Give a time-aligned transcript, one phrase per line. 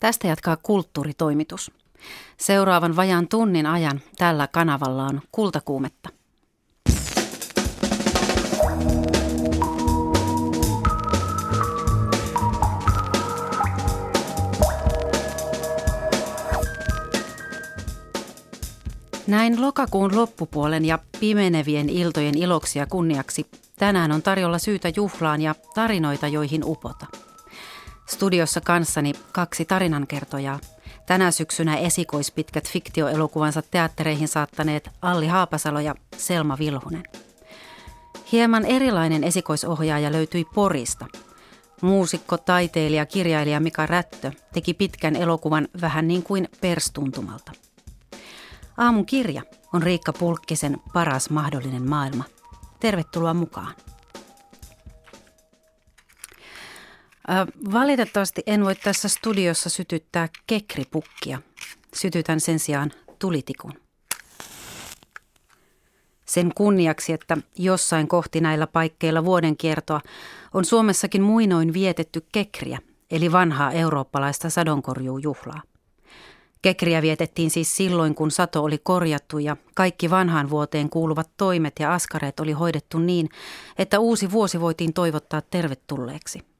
[0.00, 1.70] Tästä jatkaa kulttuuritoimitus.
[2.36, 6.08] Seuraavan vajan tunnin ajan tällä kanavalla on kultakuumetta.
[19.26, 23.46] Näin lokakuun loppupuolen ja pimenevien iltojen iloksi ja kunniaksi
[23.78, 27.06] tänään on tarjolla syytä juhlaan ja tarinoita, joihin upota.
[28.08, 30.60] Studiossa kanssani kaksi tarinankertojaa.
[31.06, 37.02] Tänä syksynä esikoispitkät fiktioelokuvansa teattereihin saattaneet Alli Haapasalo ja Selma Vilhunen.
[38.32, 41.06] Hieman erilainen esikoisohjaaja löytyi Porista.
[41.82, 47.52] Muusikko, taiteilija, kirjailija Mika Rättö teki pitkän elokuvan vähän niin kuin perstuntumalta.
[48.76, 52.24] Aamun kirja on Riikka Pulkkisen paras mahdollinen maailma.
[52.80, 53.74] Tervetuloa mukaan.
[57.72, 61.42] Valitettavasti en voi tässä studiossa sytyttää kekripukkia.
[61.94, 63.72] Sytytän sen sijaan tulitikun.
[66.24, 70.00] Sen kunniaksi, että jossain kohti näillä paikkeilla vuoden kiertoa
[70.54, 72.78] on Suomessakin muinoin vietetty kekriä,
[73.10, 75.62] eli vanhaa eurooppalaista sadonkorjuujuhlaa.
[76.62, 81.94] Kekriä vietettiin siis silloin, kun sato oli korjattu ja kaikki vanhaan vuoteen kuuluvat toimet ja
[81.94, 83.28] askareet oli hoidettu niin,
[83.78, 86.57] että uusi vuosi voitiin toivottaa tervetulleeksi.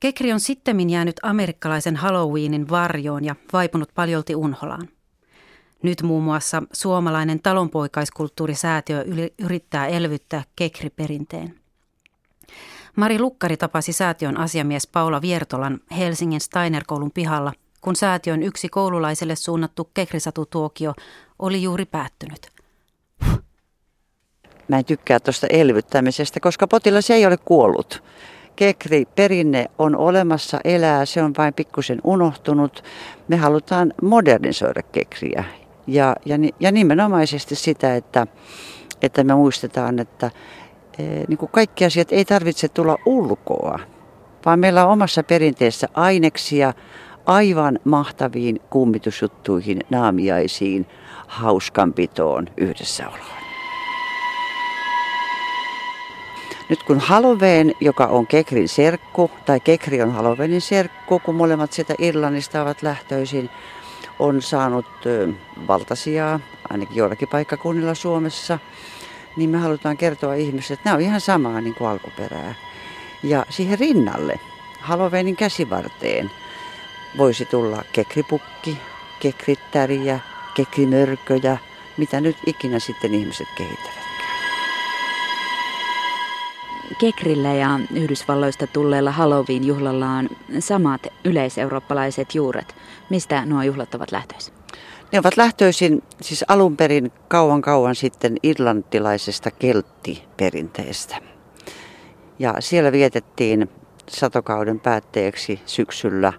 [0.00, 4.88] Kekri on sittemmin jäänyt amerikkalaisen Halloweenin varjoon ja vaipunut paljolti unholaan.
[5.82, 9.04] Nyt muun muassa suomalainen talonpoikaiskulttuurisäätiö
[9.38, 11.54] yrittää elvyttää Kekri-perinteen.
[12.96, 19.90] Mari Lukkari tapasi säätiön asiamies Paula Viertolan Helsingin Steiner-koulun pihalla– kun säätiön yksi koululaiselle suunnattu
[19.94, 20.94] kekrisatutuokio
[21.38, 22.48] oli juuri päättynyt.
[24.68, 28.02] Mä en tykkää tuosta elvyttämisestä, koska potilas ei ole kuollut.
[28.60, 32.84] Kekri perinne on olemassa, elää, se on vain pikkusen unohtunut.
[33.28, 35.44] Me halutaan modernisoida kekriä
[35.86, 38.26] ja, ja, ja nimenomaisesti sitä, että,
[39.02, 40.30] että me muistetaan, että
[40.98, 43.78] e, niin kuin kaikki asiat ei tarvitse tulla ulkoa,
[44.46, 46.74] vaan meillä on omassa perinteessä aineksia,
[47.26, 50.86] aivan mahtaviin kummitusjuttuihin, naamiaisiin,
[51.26, 53.39] hauskanpitoon, yhdessäoloon.
[56.70, 61.94] Nyt kun Halloween, joka on Kekrin serkku, tai Kekri on Halloweenin serkku, kun molemmat sieltä
[61.98, 63.50] Irlannista ovat lähtöisin,
[64.18, 64.86] on saanut
[65.68, 68.58] valtasijaa, ainakin joillakin paikkakunnilla Suomessa,
[69.36, 72.54] niin me halutaan kertoa ihmisille, että nämä on ihan samaa niin kuin alkuperää.
[73.22, 74.40] Ja siihen rinnalle,
[74.80, 76.30] Halloweenin käsivarteen,
[77.18, 78.78] voisi tulla kekripukki,
[79.20, 80.20] kekrittäriä,
[80.54, 81.58] kekrimörköjä,
[81.96, 83.99] mitä nyt ikinä sitten ihmiset kehittävät.
[87.00, 90.28] Kekrillä ja Yhdysvalloista tulleella Halloween-juhlalla on
[90.58, 92.74] samat yleiseurooppalaiset juuret.
[93.10, 94.54] Mistä nuo juhlat ovat lähtöisin?
[95.12, 101.16] Ne ovat lähtöisin siis alun perin kauan kauan sitten irlantilaisesta kelttiperinteestä.
[102.38, 103.68] Ja siellä vietettiin
[104.08, 106.32] satokauden päätteeksi syksyllä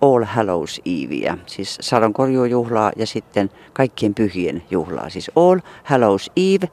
[0.00, 6.68] All Hallows Eveä, siis sadonkorjuujuhlaa ja sitten kaikkien pyhien juhlaa, siis All Hallows Eve,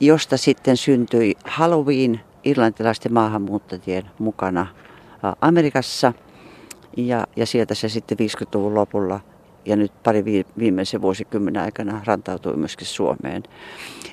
[0.00, 4.66] josta sitten syntyi Halloween irlantilaisten maahanmuuttajien mukana
[5.40, 6.12] Amerikassa
[6.96, 9.20] ja, ja sieltä se sitten 50-luvun lopulla
[9.64, 10.24] ja nyt pari
[10.58, 13.42] viimeisen vuosikymmenen aikana rantautui myöskin Suomeen.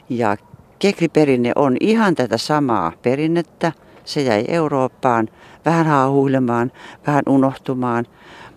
[0.10, 0.38] Ja
[0.80, 3.72] kekriperinne on ihan tätä samaa perinnettä.
[4.06, 5.30] Se jäi Eurooppaan
[5.66, 6.72] vähän haahuilemaan,
[7.08, 8.06] vähän unohtumaan,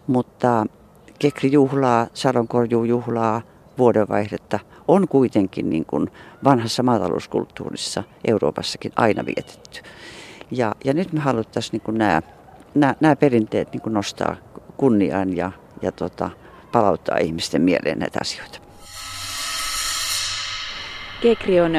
[0.07, 0.67] mutta
[1.19, 3.43] kekrijuhlaa, sadonkorjuujuhlaa,
[3.79, 6.11] vuodenvaihdetta on kuitenkin niin kuin
[6.45, 9.81] vanhassa maatalouskulttuurissa Euroopassakin aina vietetty.
[10.51, 12.23] Ja, ja nyt me haluttaisiin niin kuin nämä,
[12.75, 14.37] nämä, nämä perinteet niin kuin nostaa
[14.77, 16.31] kunniaan ja, ja tota,
[16.73, 18.59] palauttaa ihmisten mieleen näitä asioita.
[21.21, 21.73] Kekri on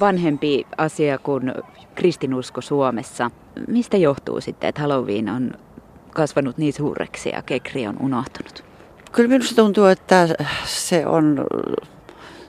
[0.00, 1.52] vanhempi asia kuin
[1.94, 3.30] kristinusko Suomessa.
[3.68, 5.52] Mistä johtuu sitten, että Halloween on
[6.10, 8.73] kasvanut niin suureksi ja kekri on unohtunut?
[9.14, 10.28] Kyllä minusta tuntuu, että
[10.64, 11.46] se on,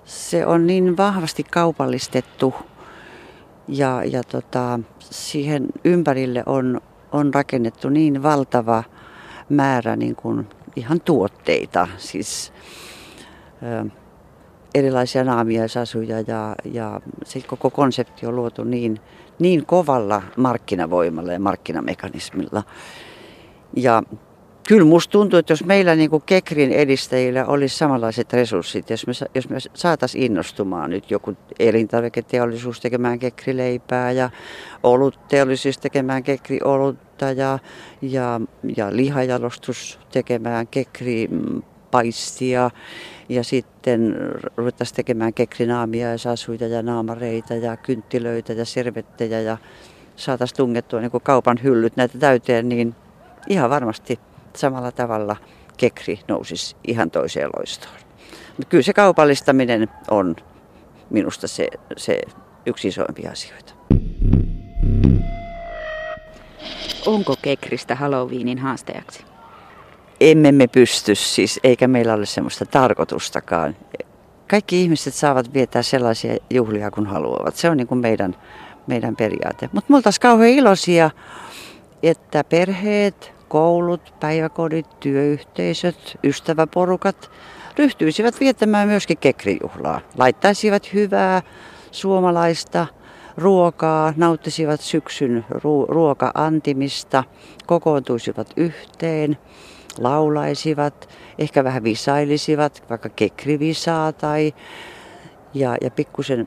[0.06, 2.54] se on niin vahvasti kaupallistettu
[3.68, 6.82] ja, ja tota, siihen ympärille on,
[7.12, 8.84] on rakennettu niin valtava
[9.50, 12.54] määrä niin kuin ihan tuotteita, siis
[13.64, 13.90] ö,
[14.76, 19.00] erilaisia naamiaisasuja ja, ja se koko konsepti on luotu niin,
[19.40, 22.64] niin kovalla markkinavoimalla ja markkinamekanismilla.
[23.76, 24.04] Ja
[24.68, 29.14] kyllä musta tuntuu, että jos meillä niin kuin Kekrin edistäjillä olisi samanlaiset resurssit, jos me,
[29.36, 34.30] jos me saataisiin innostumaan nyt joku elintarviketeollisuus tekemään kekrileipää ja
[34.84, 37.60] olutteollisuus tekemään kekriolutta ja,
[38.02, 38.42] ja,
[38.78, 42.72] ja lihajalostus tekemään kekripaistia
[43.30, 44.16] ja sitten
[44.58, 49.58] ruvettaisiin tekemään kekrinaamia ja sasuja ja naamareita ja kynttilöitä ja servettejä ja
[50.16, 52.96] saataisiin tungettua niin kaupan hyllyt näitä täyteen, niin
[53.50, 54.20] ihan varmasti
[54.58, 55.36] samalla tavalla
[55.78, 57.96] kekri nousisi ihan toiseen loistoon.
[58.58, 60.36] Mutta kyllä se kaupallistaminen on
[61.10, 61.68] minusta se,
[61.98, 62.22] se
[62.66, 63.74] yksi isoimpia asioita.
[67.06, 69.26] Onko kekristä Halloweenin haastajaksi?
[70.20, 73.76] Emme me pysty siis, eikä meillä ole semmoista tarkoitustakaan.
[74.50, 77.56] Kaikki ihmiset saavat viettää sellaisia juhlia kuin haluavat.
[77.56, 78.36] Se on niin kuin meidän,
[78.88, 79.70] meidän periaate.
[79.72, 81.10] Mutta me oltaisiin kauhean iloisia,
[82.04, 87.32] että perheet, koulut, päiväkodit, työyhteisöt, ystäväporukat
[87.78, 90.02] ryhtyisivät viettämään myöskin kekrijuhlaa.
[90.18, 91.42] Laittaisivat hyvää
[91.92, 92.88] suomalaista
[93.38, 97.24] ruokaa, nauttisivat syksyn ruo- ruoka-antimista,
[97.66, 99.38] kokoontuisivat yhteen,
[99.98, 104.54] laulaisivat, ehkä vähän visailisivat, vaikka kekrivisaa tai
[105.54, 106.46] ja, ja pikkusen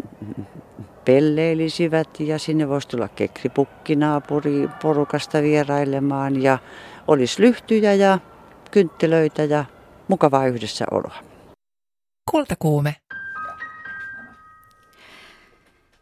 [1.09, 3.97] pelleilisivät ja sinne voisi tulla kekripukki
[4.83, 6.59] porukasta vierailemaan ja
[7.07, 8.19] olisi lyhtyjä ja
[8.71, 9.65] kynttilöitä ja
[10.09, 11.17] mukavaa yhdessä oloa.
[12.31, 12.97] Kultakuume.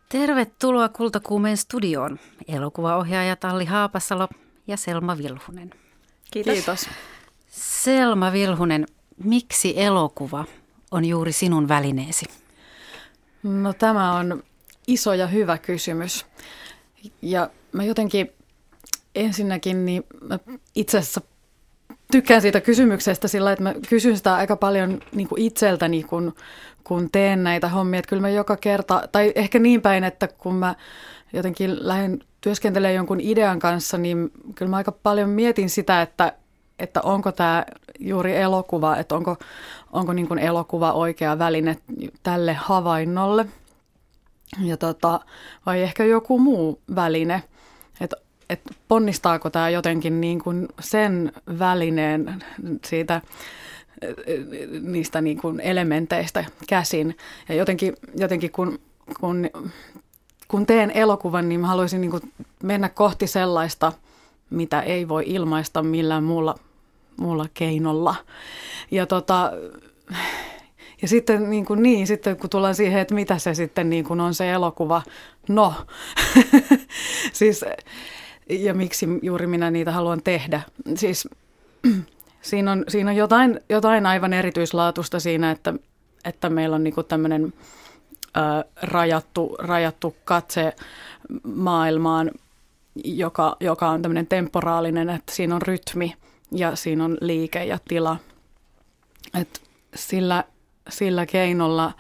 [0.09, 2.19] Tervetuloa Kultakuumeen studioon.
[2.49, 4.29] Elokuvaohjaaja Talli Haapasalo
[4.67, 5.71] ja Selma Vilhunen.
[6.33, 6.55] Kiitos.
[6.55, 6.89] Kiitos.
[7.51, 8.87] Selma Vilhunen,
[9.25, 10.45] miksi elokuva
[10.91, 12.27] on juuri sinun välineesi?
[13.43, 14.43] No tämä on
[14.87, 16.27] iso ja hyvä kysymys.
[17.23, 18.33] Ja mä jotenkin
[19.15, 20.39] ensinnäkin niin mä
[20.75, 21.21] itse asiassa
[22.13, 26.35] tykkään siitä kysymyksestä sillä, että mä kysyn sitä aika paljon niin kuin itseltäni, kun,
[26.85, 27.99] kun teen näitä hommia.
[27.99, 30.75] Että kyllä mä joka kerta, tai ehkä niin päin, että kun mä
[31.33, 36.33] jotenkin lähden työskentelemään jonkun idean kanssa, niin kyllä mä aika paljon mietin sitä, että,
[36.79, 37.65] että onko tämä
[37.99, 39.37] juuri elokuva, että onko,
[39.93, 41.77] onko niin kuin elokuva oikea väline
[42.23, 43.47] tälle havainnolle.
[44.61, 45.21] Ja tota,
[45.67, 47.43] vai ehkä joku muu väline.
[48.01, 48.17] Että
[48.51, 52.45] että ponnistaako tämä jotenkin niin kuin sen välineen
[52.85, 53.23] siitä
[54.81, 57.17] niistä niin kuin elementeistä käsin.
[57.49, 58.79] Ja jotenkin, jotenkin kun,
[59.21, 59.51] kun,
[60.49, 62.33] kun teen elokuvan, niin mä haluaisin niin kuin
[62.63, 63.93] mennä kohti sellaista,
[64.51, 66.55] mitä ei voi ilmaista millään muulla,
[67.17, 68.15] muulla keinolla.
[68.91, 69.53] Ja tota,
[71.03, 74.21] ja sitten niin, kuin niin, sitten kun tullaan siihen, että mitä se sitten niin kuin
[74.21, 75.03] on se elokuva,
[75.49, 75.75] no,
[77.33, 77.65] siis
[78.49, 80.61] ja miksi juuri minä niitä haluan tehdä.
[80.95, 81.29] Siis
[82.43, 85.75] siinä on, siinä on jotain, jotain aivan erityislaatusta siinä, että,
[86.25, 87.53] että meillä on niinku tämmöinen
[88.83, 90.73] rajattu, rajattu katse
[91.43, 92.31] maailmaan,
[93.05, 96.15] joka, joka on tämmöinen temporaalinen, että siinä on rytmi
[96.53, 98.17] ja siinä on liike ja tila.
[99.41, 99.63] Et
[99.95, 100.45] sillä,
[100.89, 101.93] sillä keinolla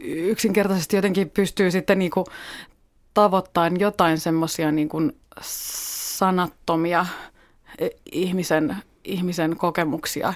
[0.00, 2.24] yksinkertaisesti jotenkin pystyy sitten niinku
[3.14, 4.88] tavoittain jotain semmoisia niin
[6.16, 7.06] sanattomia
[7.78, 10.34] e, ihmisen, ihmisen kokemuksia.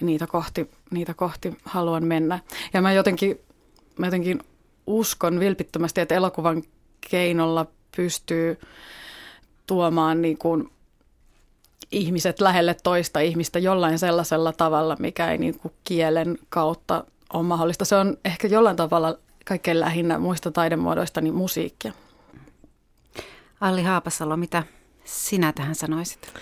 [0.00, 2.38] Niitä kohti, niitä kohti haluan mennä.
[2.74, 3.40] Ja mä jotenkin,
[3.98, 4.40] mä jotenkin
[4.86, 6.62] uskon vilpittömästi, että elokuvan
[7.10, 8.60] keinolla pystyy
[9.66, 10.70] tuomaan niin kuin
[11.92, 17.84] ihmiset lähelle toista ihmistä jollain sellaisella tavalla, mikä ei niin kuin kielen kautta ole mahdollista.
[17.84, 21.92] Se on ehkä jollain tavalla kaikkein lähinnä muista taidemuodoista niin musiikkia.
[23.60, 24.62] Alli Haapasalo, mitä
[25.04, 26.32] sinä tähän sanoisit?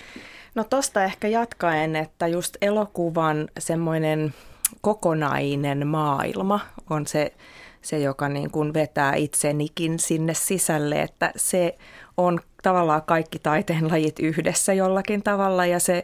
[0.55, 4.33] No tosta ehkä jatkaen, että just elokuvan semmoinen
[4.81, 6.59] kokonainen maailma
[6.89, 7.33] on se,
[7.81, 11.77] se joka niin kuin vetää itsenikin sinne sisälle, että se
[12.17, 16.03] on tavallaan kaikki taiteen lajit yhdessä jollakin tavalla ja se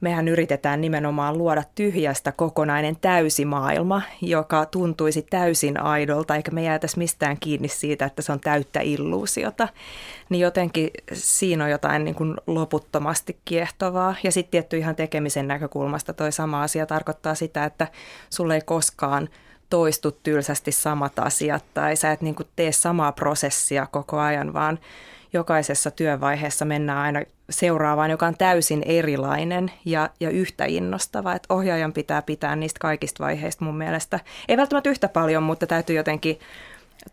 [0.00, 7.36] mehän yritetään nimenomaan luoda tyhjästä kokonainen täysimaailma, joka tuntuisi täysin aidolta, eikä me jäätäisi mistään
[7.40, 9.68] kiinni siitä, että se on täyttä illuusiota.
[10.28, 14.14] Niin jotenkin siinä on jotain niin kuin loputtomasti kiehtovaa.
[14.22, 17.88] Ja sitten tietty ihan tekemisen näkökulmasta toi sama asia tarkoittaa sitä, että
[18.30, 19.28] sulle ei koskaan
[19.70, 24.78] toistu tylsästi samat asiat tai sä et niin kuin tee samaa prosessia koko ajan, vaan
[25.32, 31.34] jokaisessa työvaiheessa mennään aina seuraavaan, joka on täysin erilainen ja, ja yhtä innostava.
[31.34, 34.20] Että ohjaajan pitää pitää niistä kaikista vaiheista mun mielestä.
[34.48, 36.38] Ei välttämättä yhtä paljon, mutta täytyy jotenkin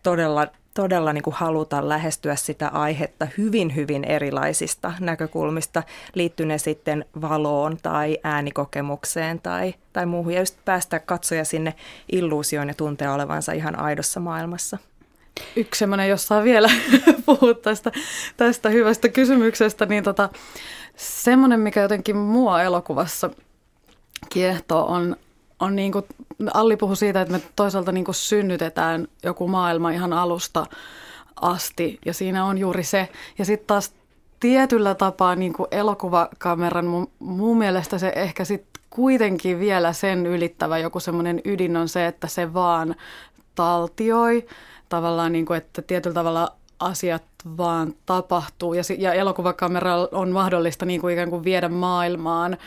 [0.04, 7.06] todella todella niin kuin haluta lähestyä sitä aihetta hyvin, hyvin erilaisista näkökulmista, liittyy ne sitten
[7.22, 11.74] valoon tai äänikokemukseen tai, tai muuhun, ja just päästä katsoja sinne
[12.12, 14.78] illuusioon ja tuntea olevansa ihan aidossa maailmassa.
[15.56, 16.70] Yksi semmoinen, jos saa vielä
[17.26, 17.92] puhua tästä,
[18.38, 20.30] tästä hyvästä kysymyksestä, niin tota,
[20.96, 23.30] semmoinen, mikä jotenkin mua elokuvassa
[24.30, 25.16] kiehtoo, on,
[25.60, 26.06] on niin kuin,
[26.54, 30.66] Alli puhui siitä, että me toisaalta niin kuin synnytetään joku maailma ihan alusta
[31.42, 33.10] asti, ja siinä on juuri se.
[33.38, 33.94] Ja sitten taas
[34.40, 40.78] tietyllä tapaa niin kuin elokuvakameran mun, mun mielestä se ehkä sitten kuitenkin vielä sen ylittävä
[40.78, 42.96] joku semmoinen ydin on se, että se vaan
[43.56, 44.46] taltioi
[44.96, 47.24] tavallaan, niin kuin, että tietyllä tavalla asiat
[47.58, 52.58] vaan tapahtuu ja, ja elokuvakamera on mahdollista niin kuin ikään kuin viedä maailmaan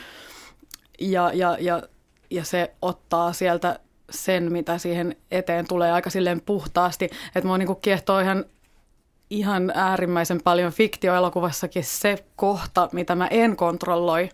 [1.00, 1.82] ja, ja, ja,
[2.30, 3.80] ja se ottaa sieltä
[4.10, 7.04] sen, mitä siihen eteen tulee aika silleen puhtaasti.
[7.34, 8.44] Että mua niin kiehtoo ihan,
[9.30, 14.28] ihan äärimmäisen paljon fiktioelokuvassakin se kohta, mitä mä en kontrolloi.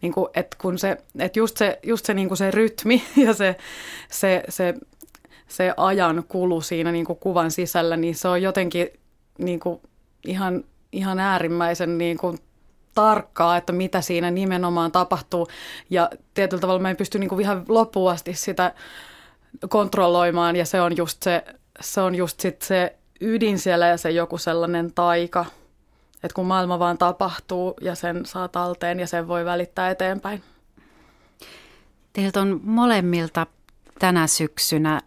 [0.00, 3.34] Niin kuin, että kun se, että just se, just se, niin kuin se rytmi ja
[3.34, 3.56] se,
[4.10, 4.74] se, se,
[5.50, 8.88] se ajan kulu siinä niin kuin kuvan sisällä, niin se on jotenkin
[9.38, 9.80] niin kuin
[10.24, 12.38] ihan, ihan äärimmäisen niin kuin
[12.94, 15.48] tarkkaa, että mitä siinä nimenomaan tapahtuu.
[15.90, 18.74] Ja tietyllä tavalla mä en pysty niin kuin ihan loppuun asti sitä
[19.68, 21.44] kontrolloimaan ja se on just se,
[21.80, 25.46] se, on just sit se ydin siellä ja se joku sellainen taika,
[26.14, 30.42] että kun maailma vaan tapahtuu ja sen saa talteen ja sen voi välittää eteenpäin.
[32.12, 33.46] Teiltä on molemmilta
[33.98, 35.00] tänä syksynä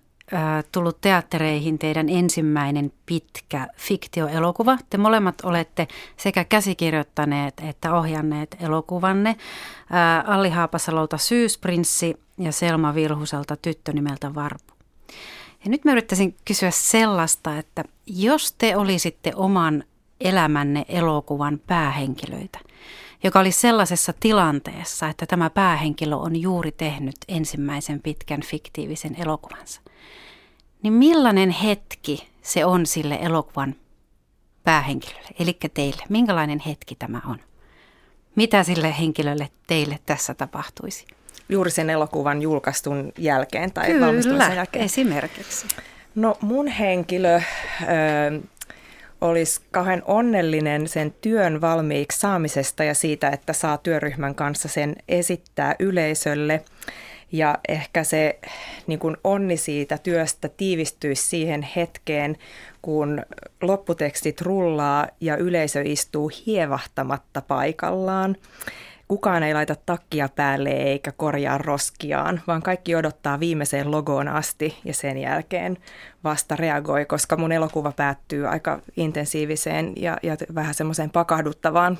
[0.72, 4.78] tullut teattereihin teidän ensimmäinen pitkä fiktioelokuva.
[4.90, 5.88] Te molemmat olette
[6.18, 9.36] sekä käsikirjoittaneet että ohjanneet elokuvanne.
[10.26, 14.74] Alli Haapasalolta Syysprinssi ja Selma Vilhuselta tyttö nimeltä Varpu.
[15.66, 19.84] Ja nyt mä yrittäisin kysyä sellaista, että jos te olisitte oman
[20.22, 22.60] elämänne elokuvan päähenkilöitä,
[23.24, 29.82] joka oli sellaisessa tilanteessa, että tämä päähenkilö on juuri tehnyt ensimmäisen pitkän fiktiivisen elokuvansa–
[30.84, 33.76] niin millainen hetki se on sille elokuvan
[34.64, 36.04] päähenkilölle, eli teille?
[36.10, 37.40] Minkälainen hetki tämä on?
[38.36, 41.06] Mitä sille henkilölle teille tässä tapahtuisi?
[41.50, 44.86] Juuri sen elokuvan julkaistun jälkeen tai Kyllä, valmistumisen jälkeen.
[44.86, 45.68] esimerkiksi.
[46.16, 47.42] No mun henkilö ö,
[49.22, 55.76] olisi kauhean onnellinen sen työn valmiiksi saamisesta ja siitä, että saa työryhmän kanssa sen esittää
[55.80, 56.64] yleisölle.
[57.34, 58.40] Ja ehkä se
[58.88, 62.38] niin kuin onni siitä työstä tiivistyisi siihen hetkeen,
[62.82, 63.22] kun
[63.62, 68.36] lopputekstit rullaa ja yleisö istuu hievahtamatta paikallaan.
[69.08, 74.94] Kukaan ei laita takkia päälle eikä korjaa roskiaan, vaan kaikki odottaa viimeiseen logoon asti ja
[74.94, 75.78] sen jälkeen
[76.24, 81.98] vasta reagoi, koska mun elokuva päättyy aika intensiiviseen ja, ja vähän semmoiseen pakahduttavaan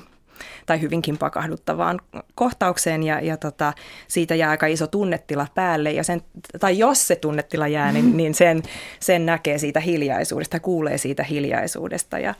[0.66, 2.00] tai hyvinkin pakahduttavaan
[2.34, 3.72] kohtaukseen ja, ja tota,
[4.08, 6.22] siitä jää aika iso tunnetila päälle ja sen,
[6.60, 8.62] tai jos se tunnetila jää, niin, niin sen,
[9.00, 12.34] sen näkee siitä hiljaisuudesta, kuulee siitä hiljaisuudesta ja,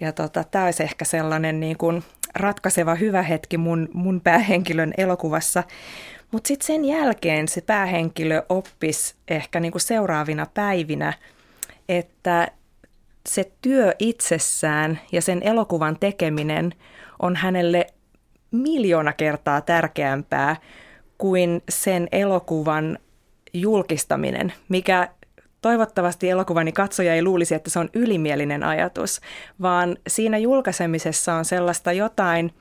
[0.00, 2.02] ja tota, tämä olisi ehkä sellainen niin kuin
[2.34, 5.64] ratkaiseva hyvä hetki mun, mun päähenkilön elokuvassa.
[6.32, 11.12] Mutta sitten sen jälkeen se päähenkilö oppisi ehkä niin kuin seuraavina päivinä,
[11.88, 12.48] että
[13.26, 16.74] se työ itsessään ja sen elokuvan tekeminen–
[17.18, 17.86] on hänelle
[18.50, 20.56] miljoona kertaa tärkeämpää
[21.18, 22.98] kuin sen elokuvan
[23.52, 25.08] julkistaminen, mikä
[25.62, 29.20] toivottavasti elokuvani katsoja ei luulisi, että se on ylimielinen ajatus,
[29.62, 32.54] vaan siinä julkaisemisessa on sellaista jotain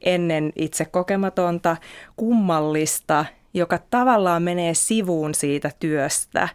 [0.00, 1.76] ennen itse kokematonta,
[2.16, 6.48] kummallista, joka tavallaan menee sivuun siitä työstä.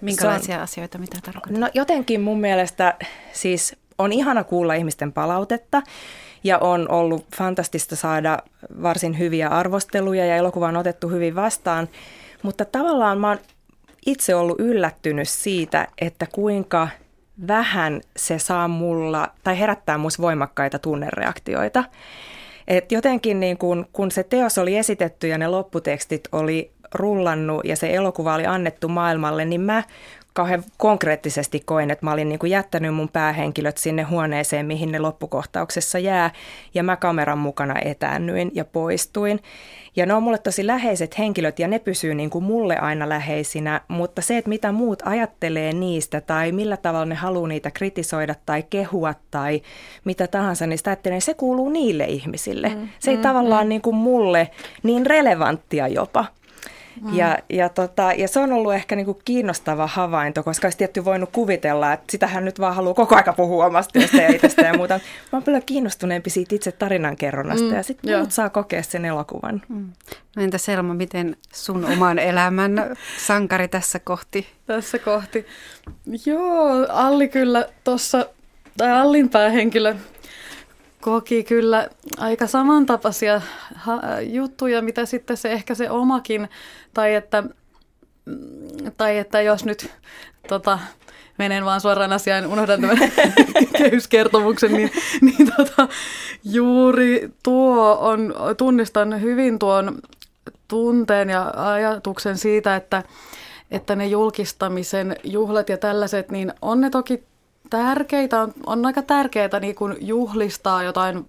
[0.00, 1.60] Minkälaisia on, asioita, mitä tarkoittaa?
[1.60, 2.94] No jotenkin mun mielestä
[3.32, 5.82] siis on ihana kuulla ihmisten palautetta
[6.44, 8.38] ja on ollut fantastista saada
[8.82, 11.88] varsin hyviä arvosteluja ja elokuva on otettu hyvin vastaan.
[12.42, 13.38] Mutta tavallaan mä oon
[14.06, 16.88] itse ollut yllättynyt siitä, että kuinka
[17.48, 21.84] vähän se saa mulla tai herättää musta voimakkaita tunnereaktioita.
[22.68, 27.76] Et jotenkin niin kun, kun se teos oli esitetty ja ne lopputekstit oli rullannut ja
[27.76, 29.82] se elokuva oli annettu maailmalle, niin mä
[30.32, 34.98] kauhean konkreettisesti koin, että mä olin niin kuin jättänyt mun päähenkilöt sinne huoneeseen, mihin ne
[34.98, 36.30] loppukohtauksessa jää,
[36.74, 39.40] ja mä kameran mukana etäännyin ja poistuin.
[39.96, 43.80] Ja ne on mulle tosi läheiset henkilöt, ja ne pysyy niin kuin mulle aina läheisinä,
[43.88, 48.64] mutta se, että mitä muut ajattelee niistä, tai millä tavalla ne haluaa niitä kritisoida tai
[48.70, 49.62] kehua tai
[50.04, 52.68] mitä tahansa, niin sitä ajattelee, se kuuluu niille ihmisille.
[52.68, 53.68] Mm, se ei mm, tavallaan mm.
[53.68, 54.50] niin kuin mulle
[54.82, 56.24] niin relevanttia jopa.
[57.00, 57.14] Mm.
[57.14, 61.30] Ja, ja, tota, ja se on ollut ehkä niinku kiinnostava havainto, koska olisi tietty voinut
[61.32, 64.94] kuvitella, että sitähän nyt vaan haluaa koko aika puhua omasta työstä ja itsestä ja muuta.
[65.32, 69.62] Mä oon paljon kiinnostuneempi siitä itse tarinankerronnasta mm, ja sitten muut saa kokea sen elokuvan.
[69.68, 69.92] Mm.
[70.36, 74.46] No entä Selma, miten sun oman elämän sankari tässä kohti?
[74.66, 75.46] Tässä kohti.
[76.26, 78.26] Joo, Alli kyllä tuossa,
[78.76, 79.94] tai Allin päähenkilö
[81.02, 83.40] koki kyllä aika samantapaisia
[84.22, 86.48] juttuja, mitä sitten se ehkä se omakin,
[86.94, 87.44] tai että,
[88.96, 89.90] tai että jos nyt
[90.48, 90.78] tota,
[91.38, 92.98] menen vaan suoraan asiaan, unohdan tämän
[93.78, 94.90] kehyskertomuksen, niin,
[95.20, 95.88] niin tota,
[96.44, 99.98] juuri tuo on, tunnistan hyvin tuon
[100.68, 103.02] tunteen ja ajatuksen siitä, että,
[103.70, 107.22] että ne julkistamisen juhlat ja tällaiset, niin on ne toki
[107.72, 111.28] tärkeitä, on, on aika tärkeää niin kuin juhlistaa jotain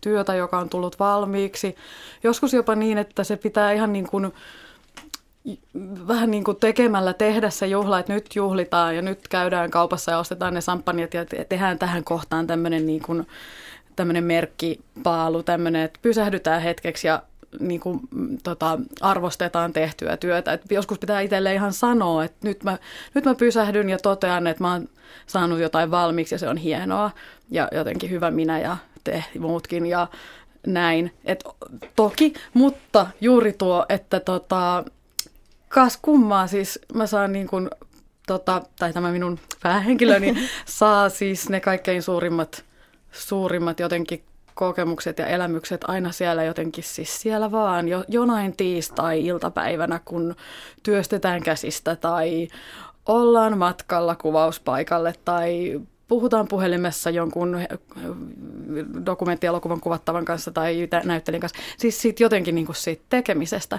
[0.00, 1.76] työtä, joka on tullut valmiiksi.
[2.22, 4.32] Joskus jopa niin, että se pitää ihan niin kuin,
[6.08, 10.18] vähän niin kuin tekemällä tehdä se juhla, että nyt juhlitaan ja nyt käydään kaupassa ja
[10.18, 13.26] ostetaan ne samppanjat ja tehdään tähän kohtaan tämmöinen niin kuin,
[13.96, 17.22] tämmöinen merkkipaalu, tämmöinen, että pysähdytään hetkeksi ja
[17.60, 18.00] niin kuin,
[18.42, 20.52] tota, arvostetaan tehtyä työtä.
[20.52, 22.78] Et joskus pitää itselle ihan sanoa, että nyt mä,
[23.14, 24.88] nyt mä pysähdyn ja totean, että mä oon
[25.26, 27.10] saanut jotain valmiiksi ja se on hienoa
[27.50, 30.06] ja jotenkin hyvä minä ja te muutkin ja
[30.66, 31.12] näin.
[31.24, 31.44] Et
[31.96, 34.84] toki, mutta juuri tuo, että tota,
[35.68, 37.70] kas kummaa siis mä saan niin kuin,
[38.26, 42.64] tota, tai tämä minun päähenkilöni saa siis ne kaikkein suurimmat,
[43.12, 50.34] suurimmat jotenkin kokemukset ja elämykset aina siellä jotenkin siis siellä vaan jo, jonain tiistai-iltapäivänä, kun
[50.82, 52.48] työstetään käsistä tai
[53.06, 57.58] ollaan matkalla kuvauspaikalle tai puhutaan puhelimessa jonkun
[59.06, 61.58] dokumenttielokuvan kuvattavan kanssa tai näyttelijän kanssa.
[61.78, 63.78] Siis siitä jotenkin niin kuin siitä tekemisestä.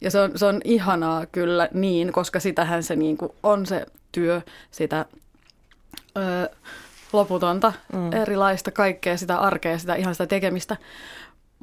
[0.00, 3.86] Ja se on, se on ihanaa kyllä niin, koska sitähän se niin kuin on se
[4.12, 4.40] työ,
[4.70, 5.06] sitä...
[6.18, 6.48] Öö,
[7.14, 8.12] loputonta, mm.
[8.12, 10.76] erilaista kaikkea, sitä arkea, sitä ihan sitä tekemistä.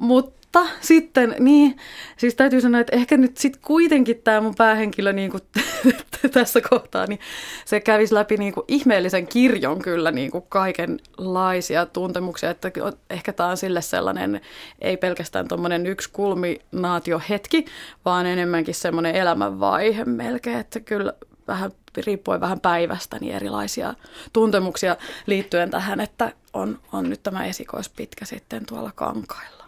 [0.02, 1.76] Mutta sitten, niin,
[2.16, 5.42] siis täytyy sanoa, että ehkä nyt sitten kuitenkin tämä mun päähenkilö niin kuin
[6.32, 7.18] tässä kohtaa, niin
[7.64, 12.70] se kävisi läpi niin kuin ihmeellisen kirjon kyllä niin kuin kaikenlaisia tuntemuksia, että
[13.10, 14.40] ehkä tämä on sille sellainen,
[14.80, 17.64] ei pelkästään tuommoinen yksi kulminaatiohetki,
[18.04, 21.12] vaan enemmänkin semmoinen elämänvaihe melkein, että kyllä
[21.48, 21.70] vähän
[22.06, 23.94] riippuen vähän päivästä, niin erilaisia
[24.32, 29.61] tuntemuksia liittyen tähän, että on, on nyt tämä esikoispitkä sitten tuolla kankailla.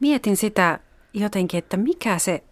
[0.00, 0.80] Mietin sitä
[1.14, 2.44] jotenkin, että mikä se,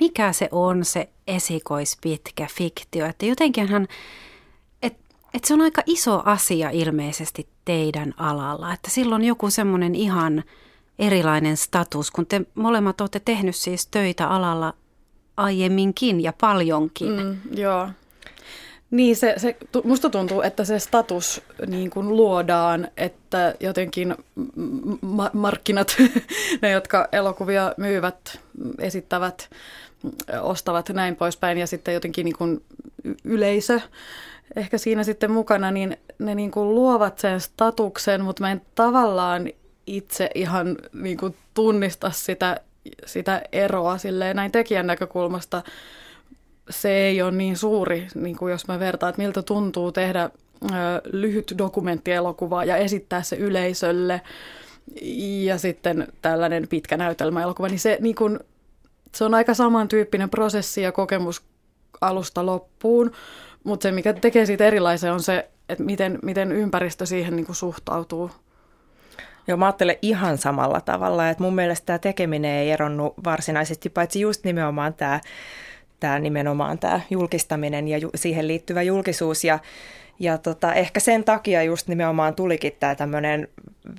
[0.00, 3.88] mikä se on se esikoispitkä fiktio, että jotenkinhan,
[4.82, 10.44] että et se on aika iso asia ilmeisesti teidän alalla, että silloin joku semmoinen ihan
[10.98, 14.74] erilainen status, kun te molemmat olette tehnyt siis töitä alalla
[15.36, 17.24] aiemminkin ja paljonkin.
[17.24, 17.88] Mm, joo.
[18.90, 24.14] Niin, se, se, musta tuntuu, että se status niin kuin luodaan, että jotenkin
[25.00, 25.96] ma- markkinat,
[26.62, 28.40] ne jotka elokuvia myyvät,
[28.78, 29.50] esittävät,
[30.40, 32.62] ostavat näin poispäin ja sitten jotenkin niin kuin
[33.24, 33.80] yleisö
[34.56, 39.48] ehkä siinä sitten mukana, niin ne niin kuin luovat sen statuksen, mutta mä en tavallaan
[39.86, 42.60] itse ihan niin kuin tunnista sitä,
[43.06, 45.62] sitä eroa silleen näin tekijän näkökulmasta,
[46.70, 50.68] se ei ole niin suuri, niin kuin jos mä vertaan, että miltä tuntuu tehdä ö,
[51.12, 54.20] lyhyt dokumenttielokuva ja esittää se yleisölle
[55.44, 58.38] ja sitten tällainen pitkä näytelmäelokuva, niin se, niin kuin,
[59.14, 61.42] se on aika samantyyppinen prosessi ja kokemus
[62.00, 63.12] alusta loppuun,
[63.64, 67.56] mutta se, mikä tekee siitä erilaisen, on se, että miten, miten ympäristö siihen niin kuin
[67.56, 68.30] suhtautuu.
[69.46, 74.20] Joo, mä ajattelen ihan samalla tavalla, että mun mielestä tämä tekeminen ei eronnut varsinaisesti, paitsi
[74.20, 75.20] just nimenomaan tämä
[76.00, 79.44] tämä nimenomaan tämä julkistaminen ja ju- siihen liittyvä julkisuus.
[79.44, 79.58] Ja,
[80.18, 83.48] ja tota, ehkä sen takia just nimenomaan tulikin tämä tämmöinen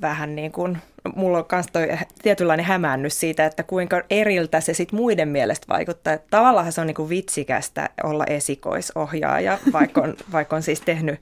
[0.02, 0.78] vähän niin kuin,
[1.16, 1.88] mulla on myös toi
[2.22, 6.14] tietynlainen hämäännys siitä, että kuinka eriltä se sitten muiden mielestä vaikuttaa.
[6.14, 11.20] Että tavallaan se on niin kuin vitsikästä olla esikoisohjaaja, vaikka on, vaikka on siis tehnyt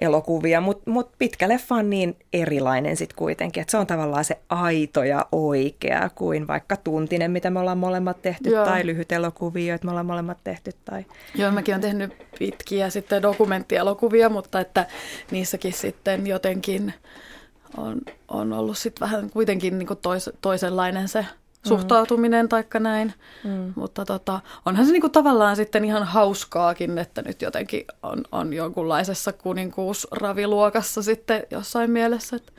[0.00, 4.38] elokuvia, mutta mut pitkä leffa on niin erilainen sitten kuitenkin, että se on tavallaan se
[4.48, 8.64] aito ja oikea kuin vaikka tuntinen, mitä me ollaan molemmat tehty, Joo.
[8.64, 10.70] tai lyhyt elokuvia, että me ollaan molemmat tehty.
[10.84, 11.04] Tai...
[11.34, 14.86] Joo, mäkin olen tehnyt pitkiä sitten dokumenttielokuvia, mutta että
[15.30, 16.94] niissäkin sitten jotenkin
[17.76, 21.26] on, on ollut sitten vähän kuitenkin niin kuin tois, toisenlainen se
[21.68, 22.48] suhtautuminen mm.
[22.48, 23.14] taikka näin.
[23.44, 23.72] Mm.
[23.76, 29.32] Mutta tota, onhan se niinku tavallaan sitten ihan hauskaakin, että nyt jotenkin on, on jonkunlaisessa
[29.32, 32.52] kuninkuusraviluokassa sitten jossain mielessä, että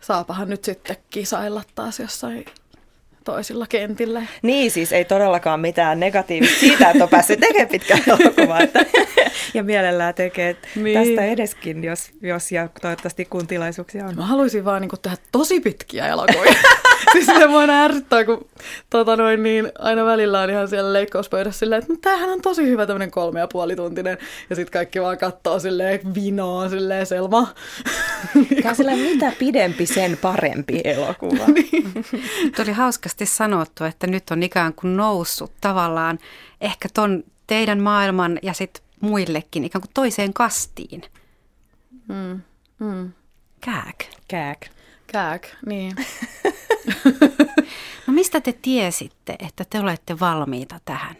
[0.00, 2.44] saapahan nyt sitten kisailla taas jossain
[3.24, 4.22] toisilla kentillä.
[4.42, 8.60] Niin, siis ei todellakaan mitään negatiivista siitä, että on päässyt tekemään pitkää elokuvaa.
[8.60, 8.86] Että,
[9.54, 10.98] ja mielellään tekee niin.
[10.98, 14.16] tästä edeskin, jos, jos ja toivottavasti kun tilaisuuksia on.
[14.16, 16.54] Mä haluaisin vaan niin tehdä tosi pitkiä elokuvia.
[17.12, 18.48] siis se mua aina ärsyttää, kun
[18.90, 22.66] tota noin, niin aina välillä on ihan siellä leikkauspöydässä silleen, että no, tämähän on tosi
[22.66, 24.18] hyvä tämmöinen kolme ja puoli tuntinen.
[24.50, 27.48] Ja sitten kaikki vaan katsoo silleen vinoa silleen Selma.
[28.62, 31.46] Tämä on mitä pidempi, sen parempi elokuva.
[31.46, 31.92] niin.
[32.56, 32.72] Tuli
[33.12, 36.18] hauskasti sanottu, että nyt on ikään kuin noussut tavallaan
[36.60, 41.02] ehkä ton teidän maailman ja sitten muillekin ikään kuin toiseen kastiin.
[42.08, 42.40] Mm.
[42.78, 43.12] Mm.
[43.60, 44.04] Kääk.
[44.28, 44.66] Kääk.
[45.06, 45.96] Kääk, niin.
[48.06, 51.16] no mistä te tiesitte, että te olette valmiita tähän?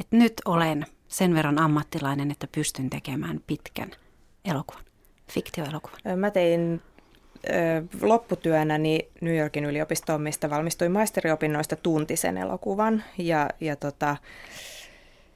[0.00, 3.90] Että nyt olen sen verran ammattilainen, että pystyn tekemään pitkän
[4.44, 4.84] elokuvan,
[5.32, 6.18] fiktioelokuvan.
[6.18, 6.82] Mä tein
[8.00, 13.04] lopputyönäni New Yorkin yliopistoon, mistä valmistuin maisteriopinnoista tuntisen elokuvan.
[13.18, 14.16] Ja, ja tota,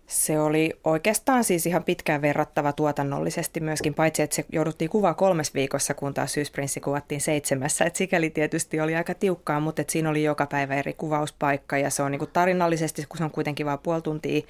[0.08, 5.54] se oli oikeastaan siis ihan pitkään verrattava tuotannollisesti myöskin, paitsi että se jouduttiin kuvaa kolmes
[5.54, 7.84] viikossa, kun taas Syysprinssi kuvattiin seitsemässä.
[7.84, 11.90] Et sikäli tietysti oli aika tiukkaa, mutta et siinä oli joka päivä eri kuvauspaikka ja
[11.90, 14.42] se on niin kuin tarinallisesti, kun se on kuitenkin vain puoli tuntia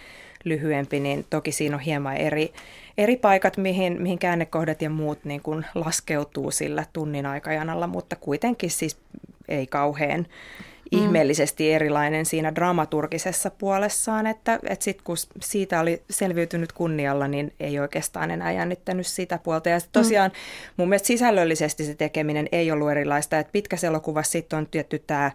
[0.45, 2.53] lyhyempi, niin toki siinä on hieman eri,
[2.99, 8.71] eri paikat, mihin, mihin käännekohdat ja muut niin kuin laskeutuu sillä tunnin aikajanalla, mutta kuitenkin
[8.71, 8.99] siis
[9.49, 10.27] ei kauhean
[10.93, 10.99] mm.
[10.99, 17.79] ihmeellisesti erilainen siinä dramaturgisessa puolessaan, että, että sitten kun siitä oli selviytynyt kunnialla, niin ei
[17.79, 19.69] oikeastaan enää jännittänyt sitä puolta.
[19.69, 20.73] Ja tosiaan mm.
[20.77, 25.31] mun mielestä sisällöllisesti se tekeminen ei ollut erilaista, että pitkässä elokuvassa sitten on tietty tämä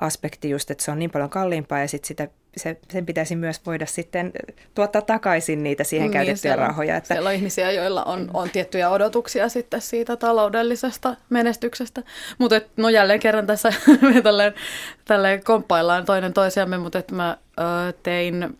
[0.00, 3.60] aspekti just, että se on niin paljon kalliimpaa ja sitten sitä se, sen pitäisi myös
[3.66, 4.32] voida sitten
[4.74, 6.96] tuottaa takaisin niitä siihen niin, käytettyjä siellä, rahoja.
[6.96, 7.14] Että...
[7.14, 12.02] Siellä on ihmisiä, joilla on, on tiettyjä odotuksia sitten siitä taloudellisesta menestyksestä.
[12.38, 13.72] Mutta no jälleen kerran tässä
[14.14, 14.54] me tälleen,
[15.04, 18.58] tälleen komppaillaan toinen toisiamme, mutta että mä ö, tein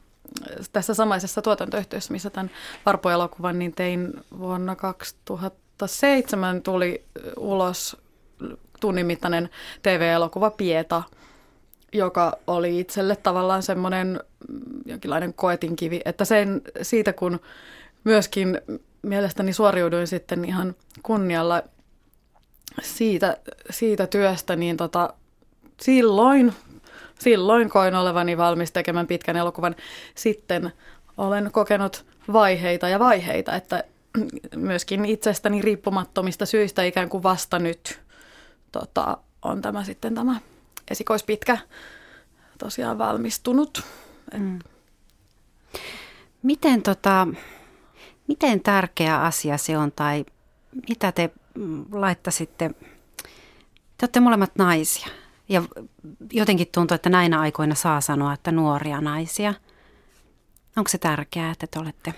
[0.72, 2.50] tässä samaisessa tuotantoyhtiössä, missä tämän
[2.86, 7.04] Varpo-elokuvan, niin tein vuonna 2007 tuli
[7.36, 7.96] ulos
[8.80, 9.50] tunnin mittainen
[9.82, 11.02] TV-elokuva Pieta–
[11.92, 14.20] joka oli itselle tavallaan semmoinen
[14.86, 17.40] jonkinlainen koetinkivi, että sen, siitä kun
[18.04, 18.60] myöskin
[19.02, 21.62] mielestäni suoriuduin sitten ihan kunnialla
[22.82, 23.36] siitä,
[23.70, 25.14] siitä työstä, niin tota,
[25.80, 26.52] silloin,
[27.18, 29.76] silloin koin olevani valmis tekemään pitkän elokuvan.
[30.14, 30.72] Sitten
[31.16, 33.84] olen kokenut vaiheita ja vaiheita, että
[34.56, 38.00] myöskin itsestäni riippumattomista syistä ikään kuin vasta nyt
[38.72, 40.40] tota, on tämä sitten tämä
[40.92, 41.58] esikoispitkä
[42.58, 43.82] tosiaan valmistunut.
[44.38, 44.58] Mm.
[46.42, 47.28] Miten, tota,
[48.28, 50.24] miten tärkeä asia se on tai
[50.88, 51.30] mitä te
[51.92, 52.70] laittaisitte?
[53.98, 55.06] Te olette molemmat naisia
[55.48, 55.62] ja
[56.32, 59.54] jotenkin tuntuu, että näinä aikoina saa sanoa, että nuoria naisia.
[60.76, 62.14] Onko se tärkeää, että te olette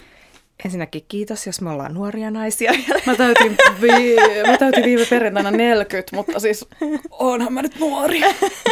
[0.64, 2.72] Ensinnäkin kiitos, jos me ollaan nuoria naisia.
[3.06, 4.16] Mä täytin, vi-
[4.50, 6.68] mä täytin viime perjantaina 40, mutta siis
[7.10, 8.20] onhan mä nyt nuori.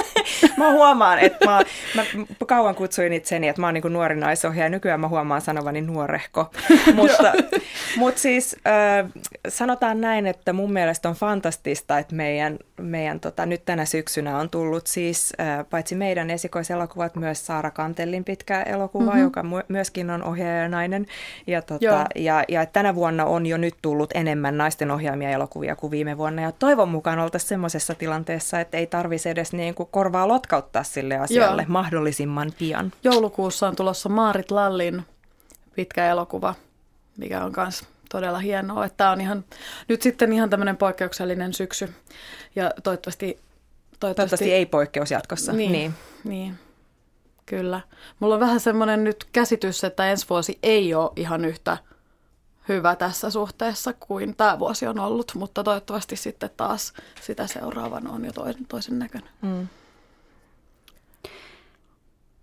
[0.59, 1.63] mä huomaan, että mä,
[1.95, 2.05] mä
[2.47, 4.71] kauan kutsuin itseni, että mä oon niin nuori naisohjaaja.
[4.71, 6.51] Nykyään mä huomaan sanovani nuorehko.
[6.95, 7.33] mutta,
[7.97, 9.11] mutta siis äh,
[9.49, 14.51] sanotaan näin, että mun mielestä on fantastista, että meidän, meidän tota, nyt tänä syksynä on
[14.51, 19.23] tullut siis äh, paitsi meidän esikoiselokuvat, myös Saara Kantellin pitkä elokuva, mm-hmm.
[19.23, 21.07] joka myöskin on ohjaaja nainen.
[21.47, 25.91] Ja Tota, ja, ja tänä vuonna on jo nyt tullut enemmän naisten ohjaamia elokuvia kuin
[25.91, 26.43] viime vuonna.
[26.43, 31.19] Ja toivon mukaan oltaisiin semmoisessa tilanteessa, että ei tarvitsisi edes niin kuin korvaa lotkauttaa sille
[31.19, 31.73] asialle Joo.
[31.73, 32.93] mahdollisimman pian.
[33.05, 35.03] Joulukuussa on tulossa Maarit Lallin
[35.75, 36.55] pitkä elokuva,
[37.19, 38.85] mikä on myös todella hienoa.
[38.85, 39.45] Että tämä on ihan,
[39.89, 41.95] nyt sitten ihan tämmöinen poikkeuksellinen syksy.
[42.57, 43.27] Ja toivottavasti...
[43.27, 45.53] Toivottavasti, toivottavasti ei poikkeus jatkossa.
[45.53, 45.95] Niin, niin.
[46.25, 46.59] niin.
[47.53, 47.81] Kyllä.
[48.21, 51.79] Mulla on vähän semmoinen nyt käsitys, että ensi vuosi ei ole ihan yhtä
[52.69, 58.25] hyvä tässä suhteessa kuin tämä vuosi on ollut, mutta toivottavasti sitten taas sitä seuraavan on
[58.25, 59.31] jo toisen, toisen näköinen.
[59.43, 59.69] Mm.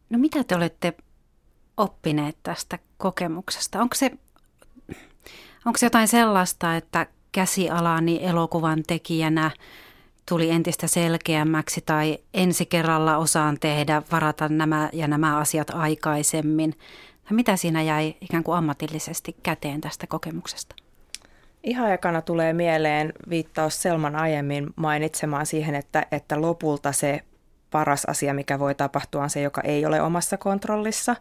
[0.09, 0.93] No mitä te olette
[1.77, 3.81] oppineet tästä kokemuksesta?
[3.81, 4.11] Onko se,
[5.65, 9.51] onko se jotain sellaista, että käsialani elokuvan tekijänä–
[10.29, 16.73] tuli entistä selkeämmäksi tai ensi kerralla osaan tehdä, varata nämä ja nämä asiat aikaisemmin.
[17.29, 20.75] Mitä siinä jäi ikään kuin ammatillisesti käteen tästä kokemuksesta?
[21.63, 27.21] Ihan ekana tulee mieleen viittaus Selman aiemmin mainitsemaan siihen, että, että lopulta se
[27.71, 31.15] paras asia, mikä voi tapahtua, on se, joka ei ole omassa kontrollissa.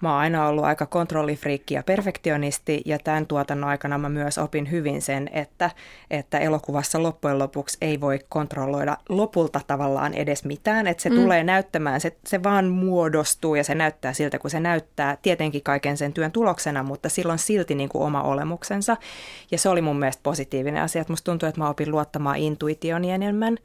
[0.00, 4.70] Mä oon aina ollut aika kontrollifriikki ja perfektionisti ja tämän tuotannon aikana mä myös opin
[4.70, 5.70] hyvin sen, että,
[6.10, 11.16] että elokuvassa loppujen lopuksi ei voi kontrolloida lopulta tavallaan edes mitään, että se mm.
[11.16, 15.96] tulee näyttämään, se, se vaan muodostuu ja se näyttää siltä, kun se näyttää tietenkin kaiken
[15.96, 18.96] sen työn tuloksena, mutta silloin silti niin kuin oma olemuksensa.
[19.50, 23.04] Ja se oli mun mielestä positiivinen asia, että musta tuntuu, että mä opin luottamaan intuition
[23.04, 23.58] enemmän.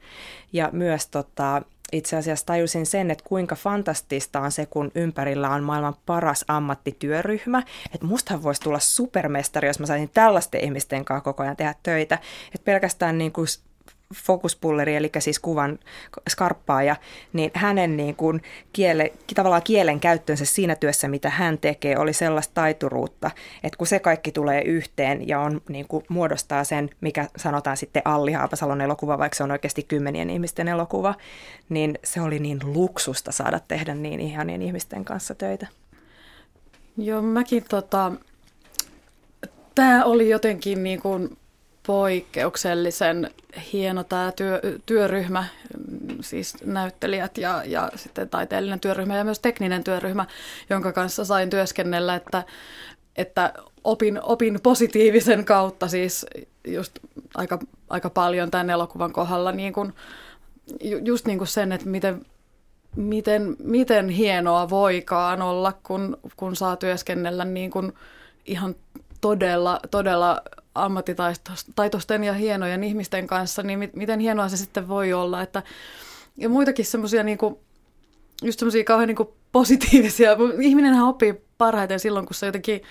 [0.52, 5.62] Ja myös tota, itse asiassa tajusin sen, että kuinka fantastista on se, kun ympärillä on
[5.62, 7.62] maailman paras ammattityöryhmä.
[7.94, 12.18] Että mustahan voisi tulla supermestari, jos mä saisin tällaisten ihmisten kanssa koko ajan tehdä töitä.
[12.54, 13.46] Että pelkästään niin kuin
[14.14, 15.78] fokuspulleri, eli siis kuvan
[16.28, 16.96] skarppaaja,
[17.32, 18.42] niin hänen niin kuin
[18.72, 23.30] kiele, tavallaan kielen käyttönsä siinä työssä, mitä hän tekee, oli sellaista taituruutta,
[23.64, 28.02] että kun se kaikki tulee yhteen ja on, niin kuin muodostaa sen, mikä sanotaan sitten
[28.04, 31.14] Alli Haapasalon elokuva, vaikka se on oikeasti kymmenien ihmisten elokuva,
[31.68, 35.66] niin se oli niin luksusta saada tehdä niin ihanien ihmisten kanssa töitä.
[36.96, 38.12] Joo, mäkin tota,
[39.74, 41.36] tämä oli jotenkin niin kuin
[41.86, 43.30] poikkeuksellisen
[43.72, 45.44] hieno tämä työ, työryhmä,
[46.20, 50.26] siis näyttelijät ja, ja sitten taiteellinen työryhmä ja myös tekninen työryhmä,
[50.70, 52.44] jonka kanssa sain työskennellä, että,
[53.16, 53.52] että
[53.84, 56.26] opin, opin positiivisen kautta siis
[56.66, 56.98] just
[57.34, 59.92] aika, aika paljon tämän elokuvan kohdalla niin kuin,
[61.04, 62.26] just niin kuin sen, että miten,
[62.96, 67.92] miten, miten hienoa voikaan olla, kun, kun saa työskennellä niin kuin
[68.46, 68.74] ihan
[69.20, 70.42] todella, todella
[70.74, 75.62] ammattitaitoisten ja hienojen ihmisten kanssa, niin miten hienoa se sitten voi olla, että
[76.36, 77.60] ja muitakin semmoisia niinku,
[78.42, 82.82] just semmoisia kauhean niinku positiivisia, ihminenhän oppii parhaiten silloin, kun se jotenkin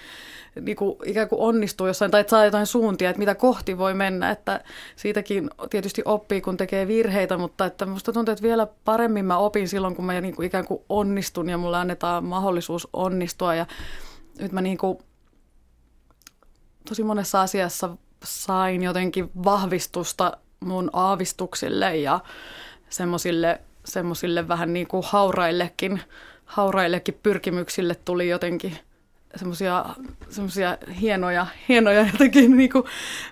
[0.62, 4.64] niinku, ikään kuin onnistuu jossain tai saa jotain suuntia, että mitä kohti voi mennä, että
[4.96, 9.68] siitäkin tietysti oppii, kun tekee virheitä, mutta että musta tuntuu, että vielä paremmin mä opin
[9.68, 13.66] silloin, kun mä niinku ikään kuin onnistun ja mulle annetaan mahdollisuus onnistua ja
[14.40, 15.02] nyt mä niinku
[16.90, 17.90] tosi monessa asiassa
[18.24, 22.20] sain jotenkin vahvistusta mun aavistuksille ja
[22.90, 26.02] semmoisille semmosille vähän niin kuin hauraillekin,
[26.46, 28.78] hauraillekin pyrkimyksille tuli jotenkin
[29.36, 29.86] semmoisia
[30.30, 32.84] semmosia hienoja, hienoja jotenkin niin kuin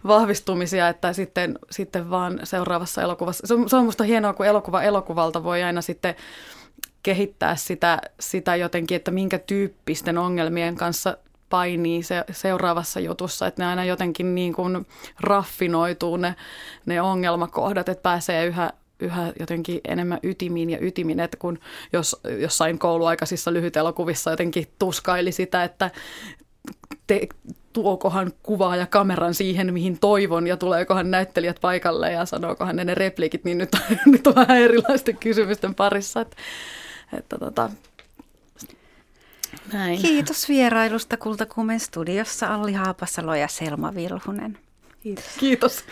[0.07, 4.83] vahvistumisia, että sitten, sitten vaan seuraavassa elokuvassa, se on, se on musta hienoa, kun elokuva
[4.83, 6.15] elokuvalta voi aina sitten
[7.03, 11.17] kehittää sitä, sitä jotenkin, että minkä tyyppisten ongelmien kanssa
[11.49, 14.87] painii se, seuraavassa jutussa, että ne aina jotenkin niin kuin
[15.19, 16.35] raffinoituu ne,
[16.85, 21.59] ne ongelmakohdat, että pääsee yhä, yhä jotenkin enemmän ytimiin ja ytimiin, että kun
[21.93, 25.91] jos jossain kouluaikaisissa lyhytelokuvissa jotenkin tuskaili sitä, että
[27.07, 27.27] te,
[27.73, 32.95] tuokohan kuvaa ja kameran siihen, mihin toivon, ja tuleekohan näyttelijät paikalle ja sanookohan ne ne
[32.95, 33.69] repliikit, niin nyt,
[34.05, 36.21] nyt on vähän erilaisten kysymysten parissa.
[36.21, 36.37] Että,
[37.17, 37.69] että tota,
[39.73, 40.01] näin.
[40.01, 44.57] Kiitos vierailusta Kultakuumen studiossa Alli Haapasalo ja Selma Vilhunen.
[44.99, 45.25] Kiitos.
[45.39, 45.83] Kiitos.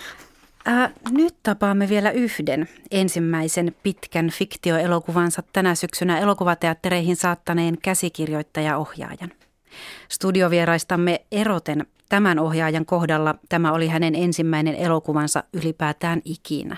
[0.67, 9.31] Äh, nyt tapaamme vielä yhden ensimmäisen pitkän fiktioelokuvansa tänä syksynä elokuvateattereihin saattaneen käsikirjoittaja-ohjaajan.
[10.09, 16.77] Studiovieraistamme eroten tämän ohjaajan kohdalla tämä oli hänen ensimmäinen elokuvansa ylipäätään ikinä.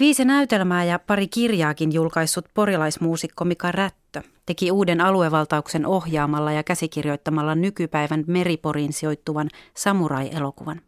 [0.00, 7.54] Viisi näytelmää ja pari kirjaakin julkaissut porilaismuusikko Mika Rättö teki uuden aluevaltauksen ohjaamalla ja käsikirjoittamalla
[7.54, 10.80] nykypäivän Meriporiin sijoittuvan Samurai-elokuvan.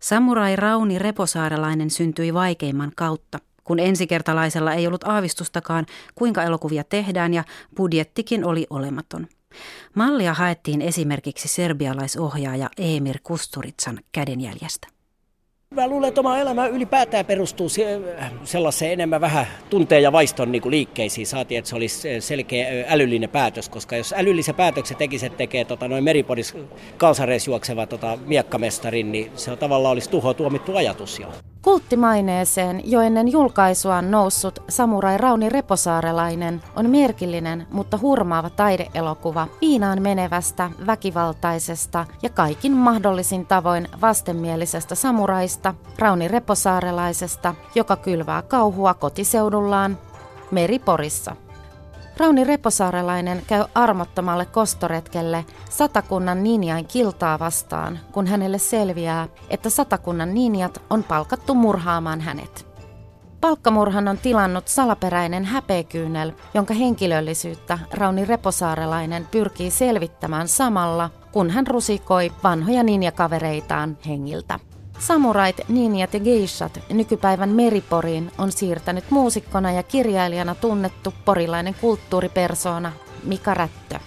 [0.00, 7.44] Samurai Rauni Reposaarelainen syntyi vaikeimman kautta, kun ensikertalaisella ei ollut aavistustakaan, kuinka elokuvia tehdään ja
[7.76, 9.26] budjettikin oli olematon.
[9.94, 14.99] Mallia haettiin esimerkiksi serbialaisohjaaja Emir Kusturitsan kädenjäljestä.
[15.74, 17.68] Mä luulen, että oma elämä ylipäätään perustuu
[18.44, 21.26] sellaiseen enemmän vähän tunteen ja vaiston niin kuin liikkeisiin.
[21.26, 25.88] Saatiin, että se olisi selkeä älyllinen päätös, koska jos älyllisen päätöksen tekisi, että tekee tota,
[25.88, 26.56] noin meripodis
[26.96, 31.32] kalsareis juokseva tota, miekkamestarin, niin se on tavallaan olisi tuho tuomittu ajatus jo.
[31.62, 40.70] Kulttimaineeseen jo ennen julkaisuaan noussut Samurai Rauni Reposaarelainen on merkillinen, mutta hurmaava taideelokuva viinaan menevästä,
[40.86, 49.98] väkivaltaisesta ja kaikin mahdollisin tavoin vastenmielisestä samuraista, Rauni Reposaarelaisesta, joka kylvää kauhua kotiseudullaan
[50.50, 51.36] Meriporissa.
[52.20, 60.82] Rauni Reposaarelainen käy armottomalle kostoretkelle satakunnan ninjain kiltaa vastaan, kun hänelle selviää, että satakunnan ninjat
[60.90, 62.66] on palkattu murhaamaan hänet.
[63.40, 72.32] Palkkamurhan on tilannut salaperäinen häpeäkyynel, jonka henkilöllisyyttä Rauni Reposaarelainen pyrkii selvittämään samalla, kun hän rusikoi
[72.42, 74.60] vanhoja ninjakavereitaan hengiltä.
[75.00, 82.92] Samurait, ninjat ja geishat nykypäivän Meriporiin on siirtänyt muusikkona ja kirjailijana tunnettu porilainen kulttuuripersoona
[83.24, 83.98] Mika Rättö.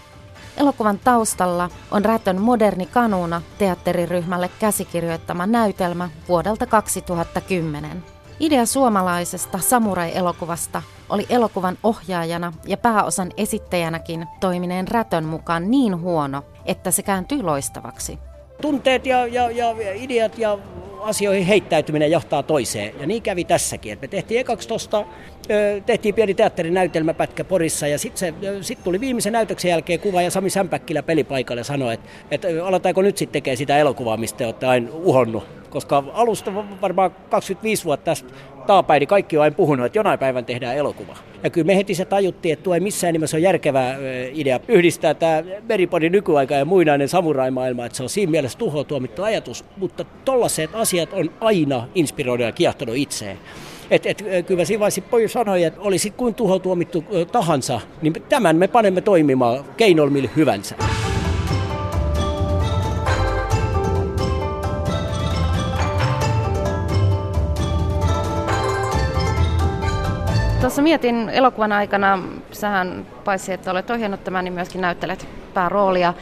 [0.57, 8.03] Elokuvan taustalla on Rätön moderni kanuuna teatteriryhmälle käsikirjoittama näytelmä vuodelta 2010.
[8.39, 16.91] Idea suomalaisesta samurai-elokuvasta oli elokuvan ohjaajana ja pääosan esittäjänäkin toimineen Rätön mukaan niin huono, että
[16.91, 18.19] se kääntyi loistavaksi.
[18.61, 20.57] Tunteet ja, ja, ja ideat ja
[21.03, 22.93] asioihin heittäytyminen johtaa toiseen.
[22.99, 23.97] Ja niin kävi tässäkin.
[24.01, 25.05] me tehtiin ekaksi tosta,
[25.85, 31.03] tehtiin pieni teatterinäytelmäpätkä Porissa ja sitten sit tuli viimeisen näytöksen jälkeen kuva ja Sami Sämpäkkilä
[31.03, 35.43] pelipaikalle sanoi, että, että aletaanko nyt sitten tekee sitä elokuvaa, mistä te olette aina uhonnut.
[35.69, 38.33] Koska alusta varmaan 25 vuotta tästä
[38.67, 41.17] taapäin, niin kaikki on aina puhunut, että jonain päivän tehdään elokuva.
[41.43, 43.95] Ja kyllä me heti se tajuttiin, että tuo ei missään nimessä ole järkevä
[44.33, 49.23] idea yhdistää tämä Meripodin nykyaika ja muinainen samuraimaailma, että se on siinä mielessä tuhoa tuomittu
[49.23, 53.37] ajatus, mutta tollaiset asiat on aina inspiroinut ja kiehtonut itseen.
[53.91, 58.55] Et, et, kyllä siinä vaiheessa pojo sanoi, että olisi kuin tuho tuomittu tahansa, niin tämän
[58.55, 60.75] me panemme toimimaan keinoilla hyvänsä.
[70.63, 72.19] Tuossa mietin elokuvan aikana,
[72.51, 76.13] sähän paitsi että olet ohjannut tämän, niin myöskin näyttelet pääroolia,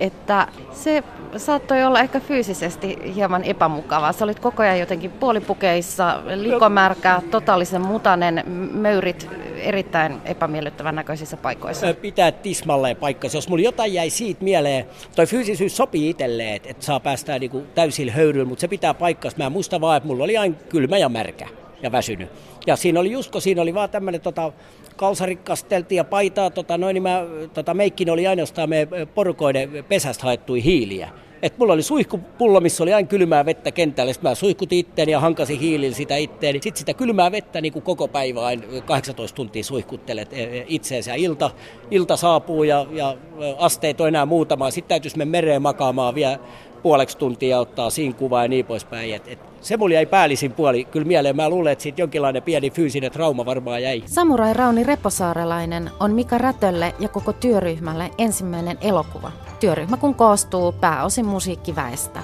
[0.00, 1.02] että se
[1.36, 4.12] saattoi olla ehkä fyysisesti hieman epämukavaa.
[4.12, 11.94] Sä olit koko ajan jotenkin puolipukeissa, likomärkä, totaalisen mutanen, möyrit erittäin epämiellyttävän näköisissä paikoissa.
[11.94, 13.36] Pitää tismalleen paikkansa.
[13.36, 18.12] Jos mulla jotain jäi siitä mieleen, toi fyysisyys sopii itselleen, että, saa päästää niinku täysillä
[18.12, 19.38] höyryllä, mutta se pitää paikkansa.
[19.38, 22.28] Mä muistan vaan, että mulla oli aina kylmä ja märkä ja väsynyt.
[22.66, 24.52] Ja siinä oli Jusko, siinä oli vaan tämmöinen tota,
[24.96, 30.24] kalsarit kasteltiin ja paitaa, tota, noin, niin mä, tota, meikkin oli ainoastaan me porukoiden pesästä
[30.24, 31.10] haettui hiiliä.
[31.42, 34.12] Et mulla oli suihkupullo, missä oli aina kylmää vettä kentällä.
[34.12, 36.58] Sitten mä suihkutin itteeni ja hankasin hiilillä sitä itteeni.
[36.62, 40.30] Sitten sitä kylmää vettä niin kuin koko päivä aina 18 tuntia suihkuttelet
[40.66, 41.10] itseensä.
[41.10, 41.50] Ja ilta,
[41.90, 43.16] ilta saapuu ja, ja
[43.58, 44.70] asteet on enää muutama.
[44.70, 46.38] Sitten täytyisi mennä mereen makaamaan vielä
[46.84, 49.14] puoleksi tuntia ottaa siinä kuvaa ja niin poispäin.
[49.14, 51.36] Et, et se mulla jäi päällisin puoli kyllä mieleen.
[51.36, 54.02] Mä luulen, että siitä jonkinlainen pieni fyysinen trauma varmaan jäi.
[54.06, 59.32] Samurai Rauni Reposaarelainen on Mika Rätölle ja koko työryhmälle ensimmäinen elokuva.
[59.60, 62.20] Työryhmä kun koostuu pääosin musiikkiväestä.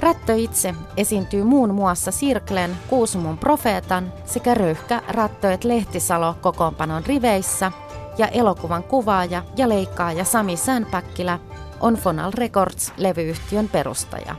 [0.00, 7.72] Rättö itse esiintyy muun muassa Sirklen, Kuusumon profeetan sekä Röyhkä Rättöet Lehtisalo kokoonpanon riveissä
[8.18, 11.38] ja elokuvan kuvaaja ja leikkaaja Sami Sänpäkkilä
[11.82, 14.36] on Fonal Records-levyyhtiön perustaja.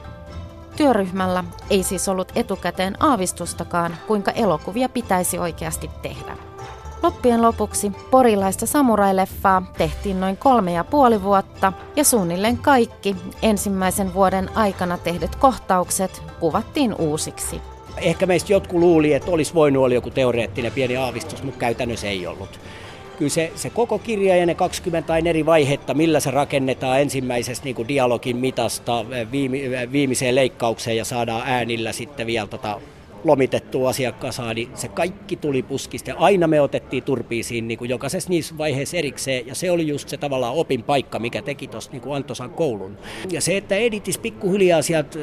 [0.75, 6.38] Työryhmällä ei siis ollut etukäteen aavistustakaan, kuinka elokuvia pitäisi oikeasti tehdä.
[7.03, 14.49] Loppien lopuksi porilaista samuraileffaa tehtiin noin kolme ja puoli vuotta ja suunnilleen kaikki ensimmäisen vuoden
[14.56, 17.62] aikana tehdyt kohtaukset kuvattiin uusiksi.
[17.97, 22.27] Ehkä meistä jotkut luuli, että olisi voinut olla joku teoreettinen pieni aavistus, mutta käytännössä ei
[22.27, 22.60] ollut
[23.17, 27.76] kyllä se, se koko kirja ja ne 20 eri vaihetta, millä se rakennetaan ensimmäisestä niin
[27.76, 29.58] kuin dialogin mitasta viime,
[29.91, 32.82] viimeiseen leikkaukseen ja saadaan äänillä sitten vielä tota
[33.23, 36.10] lomitettua asiakkaasaan, niin se kaikki tuli puskista.
[36.10, 40.10] Ja aina me otettiin turpiisiin niin kuin jokaisessa niissä vaiheessa erikseen, ja se oli just
[40.10, 42.97] se tavallaan opin paikka, mikä teki tuosta niin Antosan koulun.
[43.32, 45.19] Ja se, että editis pikkuhiljaa sieltä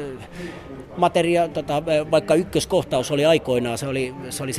[0.97, 4.55] materia, tota, vaikka ykköskohtaus oli aikoinaan, se oli, se oli 7-18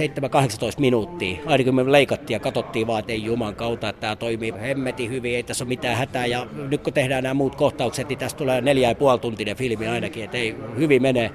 [0.79, 1.39] minuuttia.
[1.47, 5.37] Ainakin me leikattiin ja katsottiin vaan, että ei Juman kautta, että tämä toimii hemmetin hyvin,
[5.37, 6.27] ei tässä ole mitään hätää.
[6.27, 9.89] Ja nyt kun tehdään nämä muut kohtaukset, niin tästä tulee neljä ja puoli tuntinen filmi
[9.89, 11.31] ainakin, että ei hyvin mene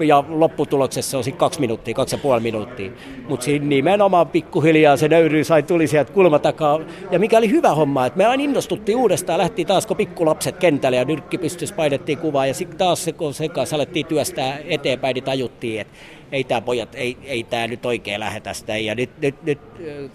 [0.00, 2.90] ja lopputuloksessa on kaksi minuuttia, kaksi ja puoli minuuttia.
[3.28, 6.80] Mutta siinä nimenomaan pikkuhiljaa se nöyryys sai tuli sieltä kulmatakaa.
[7.10, 10.96] Ja mikä oli hyvä homma, että me aina innostuttiin uudestaan, lähti taas kun pikkulapset kentälle
[10.96, 15.24] ja nyrkki pystyssä painettiin kuvaa ja sitten taas kun se kanssa alettiin työstää eteenpäin, niin
[15.24, 15.92] tajuttiin, että
[16.32, 18.76] ei tämä pojat, ei, ei tämä nyt oikein lähde tästä.
[18.76, 19.58] Ja nyt, nyt, nyt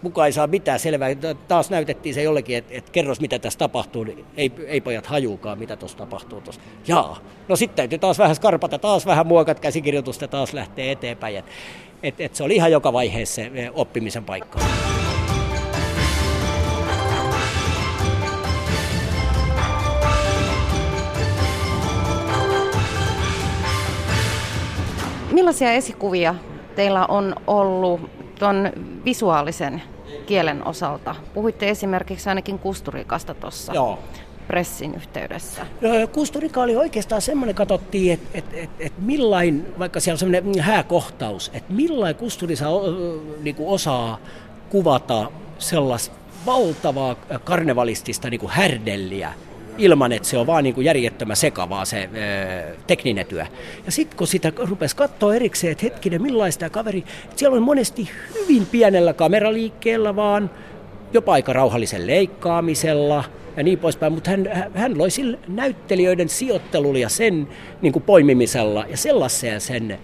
[0.01, 1.09] kukaan ei saa mitään selvää.
[1.47, 4.03] Taas näytettiin se jollekin, että, että kerros mitä tässä tapahtuu.
[4.03, 6.41] Niin ei, ei pojat hajuukaan, mitä tuossa tapahtuu.
[6.41, 6.61] Tossa.
[6.87, 11.35] Jaa, no sitten täytyy taas vähän skarpata, taas vähän muokat käsikirjoitusta, taas lähtee eteenpäin.
[11.35, 11.45] Et,
[12.03, 14.59] et, et se oli ihan joka vaiheessa se oppimisen paikka.
[25.35, 26.35] Millaisia esikuvia
[26.75, 28.01] teillä on ollut
[28.39, 28.71] tuon
[29.05, 29.81] visuaalisen
[30.25, 31.15] kielen osalta?
[31.33, 33.73] Puhuitte esimerkiksi ainakin Kusturikasta tuossa.
[33.73, 33.99] Joo
[34.47, 35.65] pressin yhteydessä?
[35.81, 40.63] No, Kusturika oli oikeastaan semmoinen, katsottiin, että et, et, et millain, vaikka siellä on semmoinen
[40.63, 42.65] hääkohtaus, että millain Kusturisa
[43.43, 44.19] niin osaa
[44.69, 49.33] kuvata sellaista valtavaa karnevalistista niin härdelliä
[49.77, 53.45] ilman, että se on vaan niin kuin järjettömän sekavaa se ää, tekninen työ.
[53.85, 57.03] Ja sitten kun sitä rupesi katsoa erikseen, että hetkinen, millaista tämä kaveri,
[57.35, 60.49] siellä on monesti hyvin pienellä kameraliikkeellä vaan,
[61.13, 63.23] jopa aika rauhallisen leikkaamisella
[63.57, 67.47] ja niin poispäin, mutta hän, hän loi sillä näyttelijöiden sijoittelulla ja sen
[67.81, 69.99] niin kuin poimimisella ja sellaiseen sen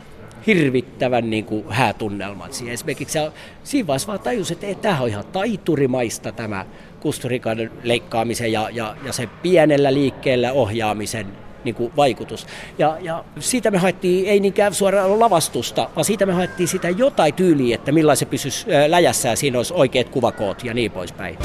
[0.47, 2.73] hirvittävän niin kuin, häätunnelman siihen.
[2.73, 3.19] Esimerkiksi
[3.63, 6.65] siinä vaiheessa vaan tajus, että tämä on ihan taiturimaista tämä
[7.01, 11.25] kusturikan leikkaamisen ja, ja, ja se pienellä liikkeellä ohjaamisen
[11.63, 12.47] niin kuin vaikutus.
[12.77, 17.33] Ja, ja siitä me haettiin ei niinkään suoraan lavastusta, vaan siitä me haettiin sitä jotain
[17.33, 21.37] tyyliä, että millaisen se pysyisi läjässä ja siinä olisi oikeat kuvakoot ja niin poispäin.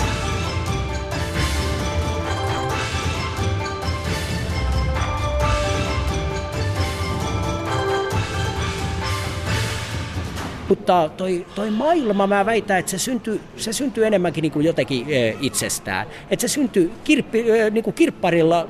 [10.68, 15.06] Mutta toi, toi maailma, mä väitän, että se syntyy, se syntyy enemmänkin niin kuin jotenkin
[15.40, 16.06] itsestään.
[16.30, 18.68] Että se syntyy kirppi, niin kuin kirpparilla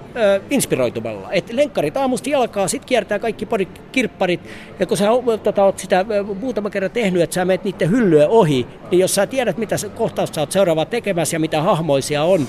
[0.51, 1.33] inspiroitumalla.
[1.33, 4.41] Että lenkkarit aamusti jalkaa, sitten kiertää kaikki pari kirpparit.
[4.79, 5.07] Ja kun sä
[5.43, 6.05] tota, oot sitä
[6.41, 10.35] muutama kerran tehnyt, että sä menet niiden hyllyä ohi, niin jos sä tiedät, mitä kohtausta
[10.35, 12.49] sä oot seuraava tekemässä ja mitä hahmoisia on,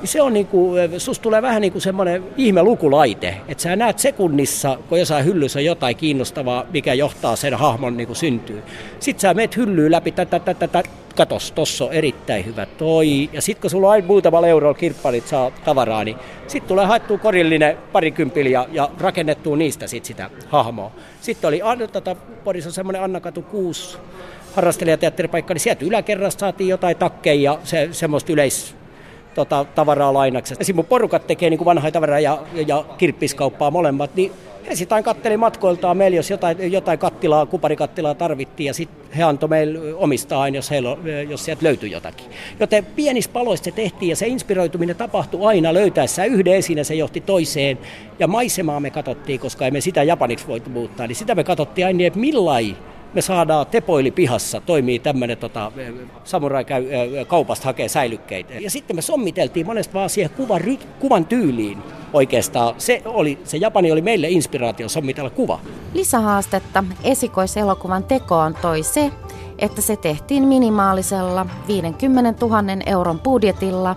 [0.00, 3.76] niin se on niin kuin, susta tulee vähän niin kuin semmoinen ihme lukulaite, että sä
[3.76, 8.62] näet sekunnissa, kun jossain hyllyssä on jotain kiinnostavaa, mikä johtaa sen hahmon niin kuin syntyy.
[9.00, 10.82] Sitten sä meet hyllyyn läpi, tätä, tätä, tätä,
[11.16, 13.30] katos, tossa on erittäin hyvä toi.
[13.32, 17.18] Ja sitten kun sulla on aina muutama eurolla kirpparit saa tavaraa, niin sitten tulee haettua
[17.18, 20.92] korillinen parikympillä ja, ja rakennettua niistä sit sitä hahmoa.
[21.20, 21.60] Sitten oli
[21.92, 23.98] tota, Porissa semmoinen Annakatu 6
[24.54, 28.76] harrastelijateatteripaikka, niin sieltä yläkerrasta saatiin jotain takkeja ja se, semmoista yleis,
[29.38, 30.52] tota, tavaraa lainaksi.
[30.52, 34.32] Esimerkiksi mun porukat tekee niin kuin vanhaa tavaraa ja, ja, ja kirppiskauppaa molemmat, niin
[34.68, 39.48] he sitten katteli matkoiltaan meillä, jos jotain, jotain kattilaa, kuparikattilaa tarvittiin, ja sitten he antoi
[39.48, 40.96] meille omistaa aina, jos, heillä,
[41.28, 42.26] jos sieltä löytyi jotakin.
[42.60, 47.20] Joten pienissä paloissa se tehtiin, ja se inspiroituminen tapahtui aina löytäessä yhden esiin, se johti
[47.20, 47.78] toiseen.
[48.18, 52.06] Ja maisemaa me katsottiin, koska emme sitä japaniksi voitu muuttaa, niin sitä me katsottiin aina,
[52.06, 52.76] että millain
[53.14, 55.72] me saadaan tepoili pihassa, toimii tämmöinen tota,
[56.24, 56.84] samurai käy
[57.26, 58.54] kaupasta hakee säilykkeitä.
[58.54, 60.60] Ja sitten me sommiteltiin monesti vaan siihen kuvan,
[60.98, 61.78] kuvan tyyliin
[62.12, 62.74] oikeastaan.
[62.78, 65.60] Se, oli, se Japani oli meille inspiraatio sommitella kuva.
[65.94, 69.12] Lisähaastetta esikoiselokuvan tekoon toi se,
[69.58, 73.96] että se tehtiin minimaalisella 50 000 euron budjetilla,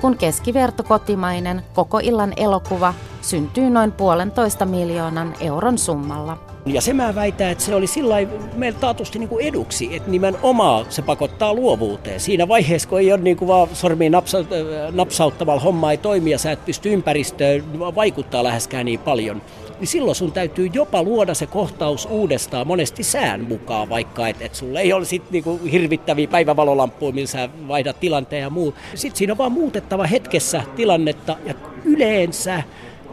[0.00, 6.51] kun keskiverto kotimainen koko illan elokuva syntyy noin puolentoista miljoonan euron summalla.
[6.66, 8.14] Ja se mä väitän, että se oli sillä
[8.54, 12.20] meillä taatusti niin kuin eduksi, että nimenomaan se pakottaa luovuuteen.
[12.20, 14.38] Siinä vaiheessa, kun ei ole niin kuin vaan sormiin napsa,
[14.92, 19.42] napsauttamalla homma ei toimi ja sä et pysty ympäristöön vaikuttaa läheskään niin paljon,
[19.80, 24.54] niin silloin sun täytyy jopa luoda se kohtaus uudestaan monesti sään mukaan, vaikka että et
[24.54, 28.74] sulla ei ole sit niinku hirvittäviä päivävalolampuja, millä sä vaihdat tilanteen ja muu.
[28.94, 31.54] Sitten siinä on vaan muutettava hetkessä tilannetta ja
[31.84, 32.62] yleensä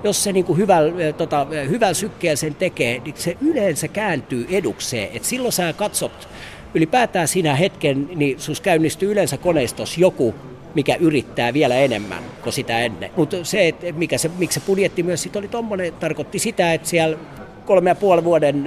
[0.03, 5.09] jos se niin kuin hyvällä, tota, hyvällä sykkeellä sen tekee, niin se yleensä kääntyy edukseen.
[5.13, 6.27] Et silloin sä katsot
[6.73, 10.35] ylipäätään siinä hetken, niin sus käynnistyy yleensä koneistos joku,
[10.75, 13.11] mikä yrittää vielä enemmän kuin sitä ennen.
[13.15, 16.89] Mutta se, että mikä se, miksi se budjetti myös sit oli tuommoinen, tarkoitti sitä, että
[16.89, 17.17] siellä
[17.65, 18.63] kolme ja puoli vuoden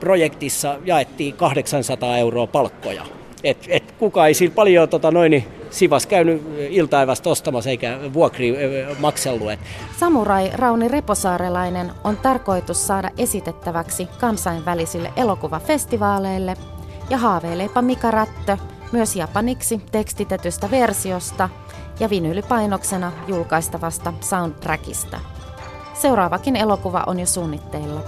[0.00, 3.19] projektissa jaettiin 800 euroa palkkoja.
[3.44, 8.56] Et, et kuka ei siinä paljon tota, noin, Sivas käynyt iltaivasta ostamassa eikä vuokri
[8.98, 9.48] maksellut.
[10.00, 16.56] Samurai Rauni Reposaarelainen on tarkoitus saada esitettäväksi kansainvälisille elokuvafestivaaleille
[17.10, 18.56] ja haaveileepa Mika Rättö
[18.92, 21.48] myös japaniksi tekstitetystä versiosta
[22.00, 25.20] ja vinyylipainoksena julkaistavasta soundtrackista.
[25.94, 28.00] Seuraavakin elokuva on jo suunnitteilla.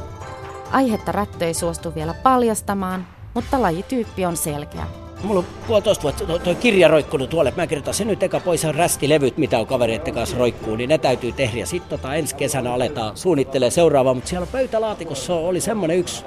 [0.72, 4.86] Aihetta Rättö ei suostu vielä paljastamaan, mutta lajityyppi on selkeä.
[5.22, 8.64] Mulla on puolitoista vuotta toi, toi kirja roikkunut tuolle, mä kirjoitan se nyt eka pois
[8.64, 11.58] on rästilevyt, mitä on kavereiden kanssa roikkuu, niin ne täytyy tehdä.
[11.58, 16.24] Ja sitten tota, ensi kesänä aletaan suunnittelee seuraavaa, mutta siellä pöytälaatikossa oli semmoinen yksi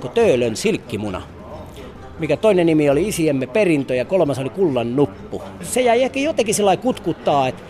[0.00, 1.22] kuin Töölön silkkimuna
[2.18, 5.42] mikä toinen nimi oli Isiemme perintö ja kolmas oli Kullan nuppu.
[5.62, 7.62] Se jäi ehkä jotenkin sellainen kutkuttaa, että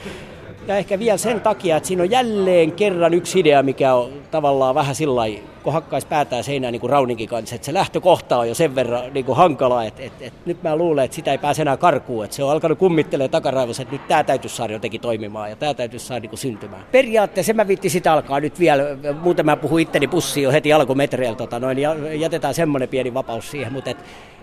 [0.68, 4.74] ja ehkä vielä sen takia, että siinä on jälleen kerran yksi idea, mikä on tavallaan
[4.74, 5.22] vähän sillä
[5.62, 9.14] kun hakkaisi päätään seinään niin kuin Rauninkin kanssa, että se lähtökohta on jo sen verran
[9.14, 12.24] niin kuin hankala, että, että, että nyt mä luulen, että sitä ei pääse enää karkuun,
[12.24, 15.74] että se on alkanut kummittelemaan takaraivossa, että nyt tämä täytyisi saada jotenkin toimimaan ja tämä
[15.74, 16.84] täytyisi saada niin kuin syntymään.
[16.92, 18.82] Periaatteessa mä vitti sitä alkaa nyt vielä,
[19.22, 23.50] muuten mä puhun itteni pussiin jo heti alkumetreillä, tota noin, ja jätetään semmoinen pieni vapaus
[23.50, 23.98] siihen, mutta et,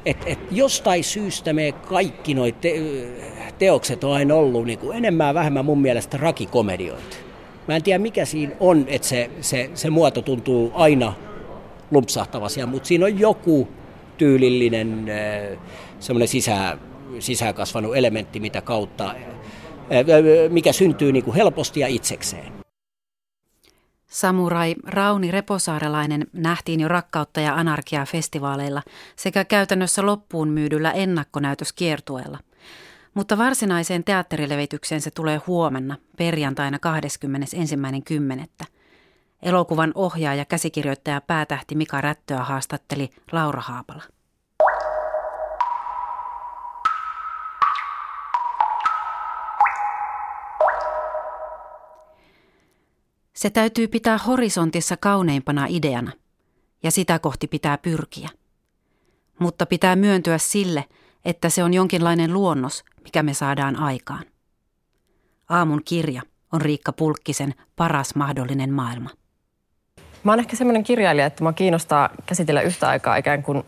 [0.05, 2.73] et, et jostain syystä me kaikki noi te,
[3.57, 7.17] teokset on aina ollut niin kuin enemmän vähemmän mun mielestä rakikomedioita.
[7.67, 11.13] Mä en tiedä mikä siinä on, että se, se, se muoto tuntuu aina
[11.91, 13.67] lumpsahtavassa, mutta siinä on joku
[14.17, 15.05] tyylillinen
[15.99, 16.77] semmoinen sisä,
[17.19, 19.15] sisään kasvanut elementti, mitä kautta
[20.49, 22.53] mikä syntyy niin kuin helposti ja itsekseen.
[24.07, 28.81] Samurai Rauni Reposaarelainen nähtiin jo rakkautta ja anarkiaa festivaaleilla
[29.15, 32.39] sekä käytännössä loppuun myydyllä ennakkonäytöskiertueella.
[33.15, 36.77] Mutta varsinaiseen teatterilevitykseen se tulee huomenna, perjantaina
[38.61, 38.65] 21.10.
[39.41, 44.03] Elokuvan ohjaaja ja käsikirjoittaja päätähti Mika Rättöä haastatteli Laura Haapala.
[53.33, 56.11] Se täytyy pitää horisontissa kauneimpana ideana,
[56.83, 58.29] ja sitä kohti pitää pyrkiä.
[59.39, 60.85] Mutta pitää myöntyä sille,
[61.25, 64.23] että se on jonkinlainen luonnos, mikä me saadaan aikaan.
[65.49, 69.09] Aamun kirja on Riikka Pulkkisen paras mahdollinen maailma.
[70.23, 73.63] Mä oon ehkä semmoinen kirjailija, että mä kiinnostaa käsitellä yhtä aikaa ikään kuin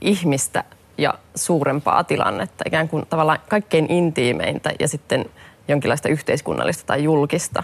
[0.00, 0.64] ihmistä
[0.98, 5.24] ja suurempaa tilannetta, ikään kuin tavallaan kaikkein intiimeintä ja sitten
[5.68, 7.62] jonkinlaista yhteiskunnallista tai julkista.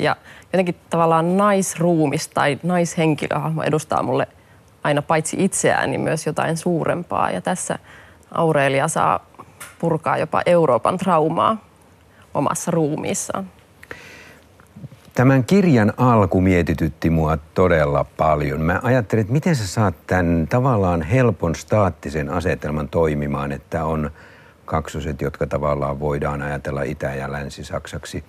[0.00, 0.16] Ja
[0.52, 4.28] jotenkin tavallaan naisruumis tai naishenkilöhahmo edustaa mulle
[4.84, 7.30] aina paitsi itseään, niin myös jotain suurempaa.
[7.30, 7.78] Ja tässä
[8.30, 9.26] Aurelia saa
[9.78, 11.56] purkaa jopa Euroopan traumaa
[12.34, 13.50] omassa ruumiissaan.
[15.14, 18.60] Tämän kirjan alku mietitytti mua todella paljon.
[18.60, 24.10] Mä ajattelin, että miten sä saat tämän tavallaan helpon staattisen asetelman toimimaan, että on
[24.64, 28.24] kaksoset, jotka tavallaan voidaan ajatella Itä- ja Länsi-Saksaksi.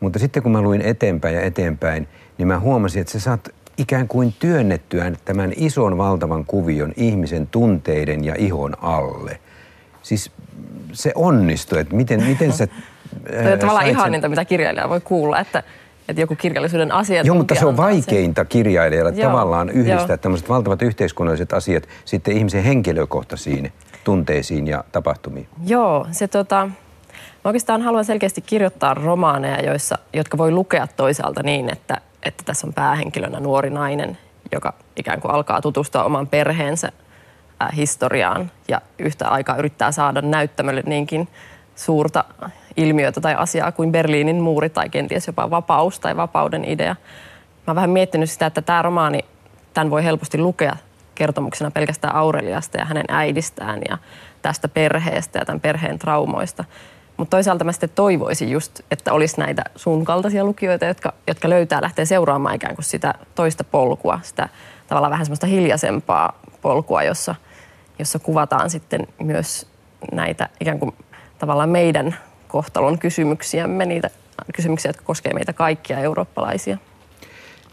[0.00, 2.08] Mutta sitten kun mä luin eteenpäin ja eteenpäin,
[2.38, 8.24] niin mä huomasin, että sä saat ikään kuin työnnettyä tämän ison valtavan kuvion ihmisen tunteiden
[8.24, 9.40] ja ihon alle.
[10.02, 10.32] Siis
[10.96, 12.66] se onnistui, että miten, miten sä...
[13.30, 15.62] Tämä on tavallaan ihaninta, mitä kirjailija voi kuulla, että
[16.08, 17.22] että joku kirjallisuuden asia.
[17.22, 18.48] Joo, mutta se on vaikeinta sen.
[18.48, 20.16] kirjailijalle Joo, tavallaan yhdistää jo.
[20.16, 23.72] tämmöiset valtavat yhteiskunnalliset asiat sitten ihmisen henkilökohtaisiin
[24.04, 25.48] tunteisiin ja tapahtumiin.
[25.66, 26.68] Joo, se tota,
[27.46, 32.66] Mä oikeastaan haluan selkeästi kirjoittaa romaaneja, joissa, jotka voi lukea toisaalta niin, että, että tässä
[32.66, 34.18] on päähenkilönä nuori nainen,
[34.52, 37.05] joka ikään kuin alkaa tutustua oman perheensä äh,
[37.76, 41.28] historiaan ja yhtä aikaa yrittää saada näyttämölle niinkin
[41.76, 42.24] suurta
[42.76, 46.96] ilmiötä tai asiaa kuin Berliinin muuri tai kenties jopa vapaus tai vapauden idea.
[47.66, 49.24] Mä oon vähän miettinyt sitä, että tämä romaani,
[49.74, 50.76] tämän voi helposti lukea
[51.14, 53.98] kertomuksena pelkästään Aureliasta ja hänen äidistään ja
[54.42, 56.64] tästä perheestä ja tämän perheen traumoista.
[57.16, 61.82] Mutta toisaalta mä sitten toivoisin just, että olisi näitä sun kaltaisia lukijoita, jotka, jotka löytää,
[61.82, 64.48] lähtee seuraamaan ikään kuin sitä toista polkua, sitä
[64.86, 67.34] tavallaan vähän semmoista hiljaisempaa polkua, jossa,
[67.98, 69.66] jossa kuvataan sitten myös
[70.12, 70.94] näitä ikään kuin
[71.38, 72.16] tavallaan meidän
[72.48, 74.10] kohtalon kysymyksiämme, niitä
[74.54, 76.78] kysymyksiä, jotka koskevat meitä kaikkia eurooppalaisia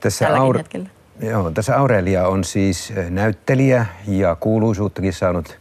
[0.04, 0.88] tässä Aure-
[1.22, 5.58] Joo, tässä Aurelia on siis näyttelijä ja kuuluisuuttakin saanut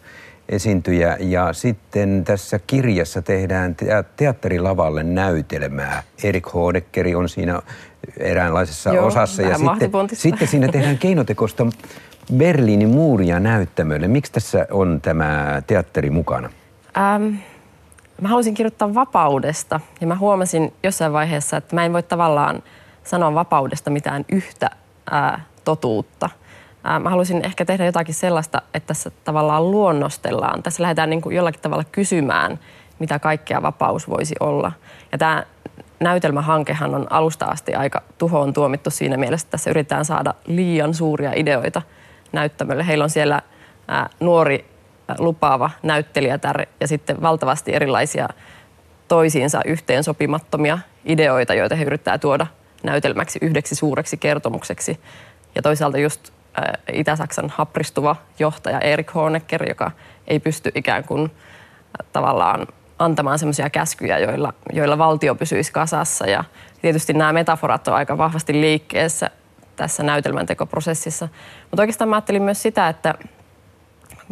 [0.49, 1.17] esiintyjä.
[1.21, 3.77] Ja sitten tässä kirjassa tehdään
[4.17, 6.03] teatterilavalle näytelmää.
[6.23, 7.63] Erik Hodekkeri on siinä
[8.17, 9.43] eräänlaisessa Joo, osassa.
[9.43, 11.67] Ja sitten, sitten siinä tehdään keinotekosta
[12.37, 14.09] Berliinin muuria näyttämölle.
[14.09, 16.51] Miksi tässä on tämä teatteri mukana?
[16.97, 17.35] Ähm,
[18.20, 22.62] mä halusin kirjoittaa vapaudesta ja mä huomasin jossain vaiheessa, että mä en voi tavallaan
[23.05, 24.70] sanoa vapaudesta mitään yhtä
[25.11, 26.31] ää, totuutta–
[27.01, 30.62] Mä haluaisin ehkä tehdä jotakin sellaista, että tässä tavallaan luonnostellaan.
[30.62, 32.59] Tässä lähdetään niin kuin jollakin tavalla kysymään,
[32.99, 34.73] mitä kaikkea vapaus voisi olla.
[35.12, 35.45] Ja tämä
[36.01, 41.33] näytelmähankehan on alusta asti aika tuhoon tuomittu siinä mielessä, että tässä yritetään saada liian suuria
[41.37, 41.83] ideoita
[42.33, 42.87] näyttämölle.
[42.87, 43.43] Heillä on siellä
[44.20, 44.64] nuori
[45.18, 48.28] lupaava näyttelijätär ja sitten valtavasti erilaisia
[49.09, 52.47] toisiinsa yhteensopimattomia ideoita, joita he yrittää tuoda
[52.83, 55.01] näytelmäksi yhdeksi suureksi kertomukseksi.
[55.55, 56.30] Ja toisaalta just
[56.93, 59.91] Itä-Saksan hapristuva johtaja Erik Honecker, joka
[60.28, 61.30] ei pysty ikään kuin
[62.12, 62.66] tavallaan
[62.99, 66.26] antamaan semmoisia käskyjä, joilla, joilla valtio pysyisi kasassa.
[66.26, 66.45] Ja
[66.83, 69.30] tietysti nämä metaforat on aika vahvasti liikkeessä
[69.77, 71.29] tässä näytelmäntekoprosessissa.
[71.70, 73.14] Mutta oikeastaan mä ajattelin myös sitä, että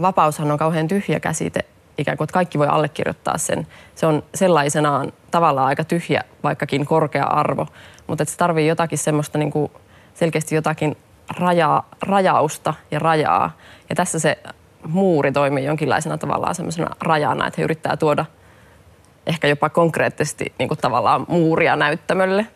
[0.00, 1.60] vapaushan on kauhean tyhjä käsite,
[1.98, 3.66] ikään kuin että kaikki voi allekirjoittaa sen.
[3.94, 7.66] Se on sellaisenaan tavallaan aika tyhjä, vaikkakin korkea arvo,
[8.06, 9.72] mutta se tarvii jotakin semmoista niin kuin
[10.14, 10.96] selkeästi jotakin
[11.38, 13.56] raja, rajausta ja rajaa.
[13.88, 14.38] Ja tässä se
[14.86, 18.24] muuri toimii jonkinlaisena tavallaan semmoisena rajana, että he yrittää tuoda
[19.26, 22.46] ehkä jopa konkreettisesti niin kuin tavallaan muuria näyttämölle.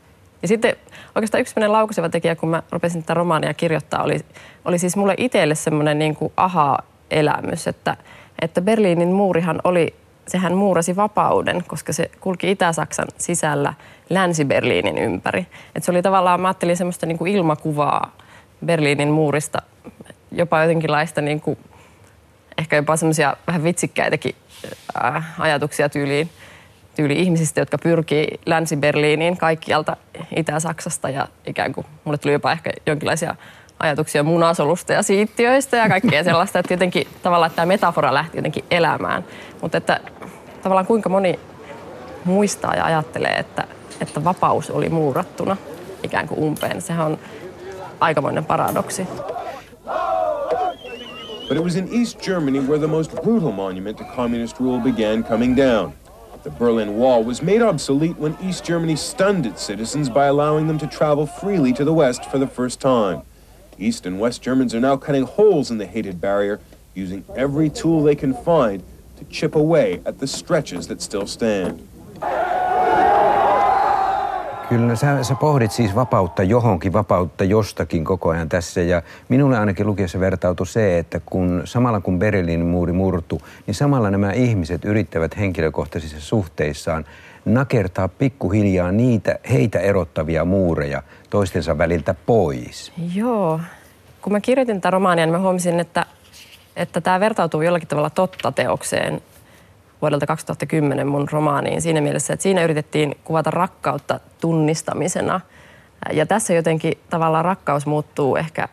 [0.44, 0.76] Ja sitten
[1.14, 4.20] oikeastaan yksi laukaseva tekijä, kun mä rupesin tätä romaania kirjoittaa, oli,
[4.64, 7.96] oli siis mulle itselle semmoinen niin kuin aha-elämys, että,
[8.42, 9.94] että Berliinin muurihan oli,
[10.28, 13.74] sehän muurasi vapauden, koska se kulki Itä-Saksan sisällä
[14.10, 15.46] Länsi-Berliinin ympäri.
[15.74, 18.16] Et se oli tavallaan, mä ajattelin semmoista niin kuin ilmakuvaa
[18.66, 19.62] Berliinin muurista
[20.32, 21.58] jopa jotenkinlaista niin kuin,
[22.58, 24.34] ehkä jopa semmoisia vähän vitsikkäitäkin
[24.94, 26.30] ää, ajatuksia tyyliin.
[26.94, 29.96] Tyyli ihmisistä, jotka pyrkii Länsi-Berliiniin kaikkialta
[30.36, 33.34] Itä-Saksasta ja ikään kuin mulle tuli jopa ehkä jonkinlaisia
[33.78, 38.64] ajatuksia munasolusta ja siittiöistä ja kaikkea sellaista, että jotenkin tavallaan että tämä metafora lähti jotenkin
[38.70, 39.24] elämään.
[39.62, 40.00] Mutta että
[40.62, 41.40] tavallaan kuinka moni
[42.24, 43.64] muistaa ja ajattelee, että,
[44.00, 45.56] että vapaus oli muurattuna
[46.02, 46.82] ikään kuin umpeen.
[46.82, 47.18] Sehän on
[48.00, 49.06] aikamoinen paradoksi.
[51.48, 55.24] But it was in East Germany where the most brutal monument to communist rule began
[55.24, 55.92] coming down.
[56.44, 60.76] The Berlin Wall was made obsolete when East Germany stunned its citizens by allowing them
[60.76, 63.22] to travel freely to the West for the first time.
[63.78, 66.60] East and West Germans are now cutting holes in the hated barrier,
[66.92, 68.82] using every tool they can find
[69.16, 71.88] to chip away at the stretches that still stand.
[74.68, 79.86] Kyllä sä, sä pohdit siis vapautta johonkin, vapautta jostakin koko ajan tässä ja minulle ainakin
[79.86, 85.36] lukiessa vertautui se, että kun samalla kun Berliinin muuri murtu, niin samalla nämä ihmiset yrittävät
[85.36, 87.04] henkilökohtaisissa suhteissaan
[87.44, 92.92] nakertaa pikkuhiljaa niitä heitä erottavia muureja toistensa väliltä pois.
[93.14, 93.60] Joo.
[94.22, 96.06] Kun mä kirjoitin tätä romaania, niin mä huomasin, että,
[96.76, 99.20] että tämä vertautuu jollakin tavalla totta teokseen
[100.02, 105.40] vuodelta 2010 mun romaaniin siinä mielessä, että siinä yritettiin kuvata rakkautta tunnistamisena.
[106.12, 108.68] Ja tässä jotenkin tavallaan rakkaus muuttuu ehkä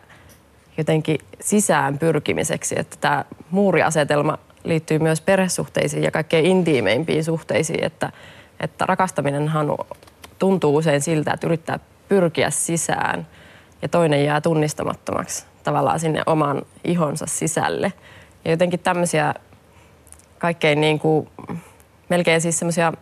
[0.78, 8.12] jotenkin sisään pyrkimiseksi, että tämä muuriasetelma liittyy myös perhesuhteisiin ja kaikkein intiimeimpiin suhteisiin, että,
[8.60, 9.66] että rakastaminenhan
[10.38, 13.26] tuntuu usein siltä, että yrittää pyrkiä sisään
[13.82, 17.92] ja toinen jää tunnistamattomaksi tavallaan sinne oman ihonsa sisälle.
[18.44, 19.34] Ja jotenkin tämmöisiä
[20.42, 21.28] kaikkein niin kuin,
[22.08, 22.92] melkein siis semmoisia,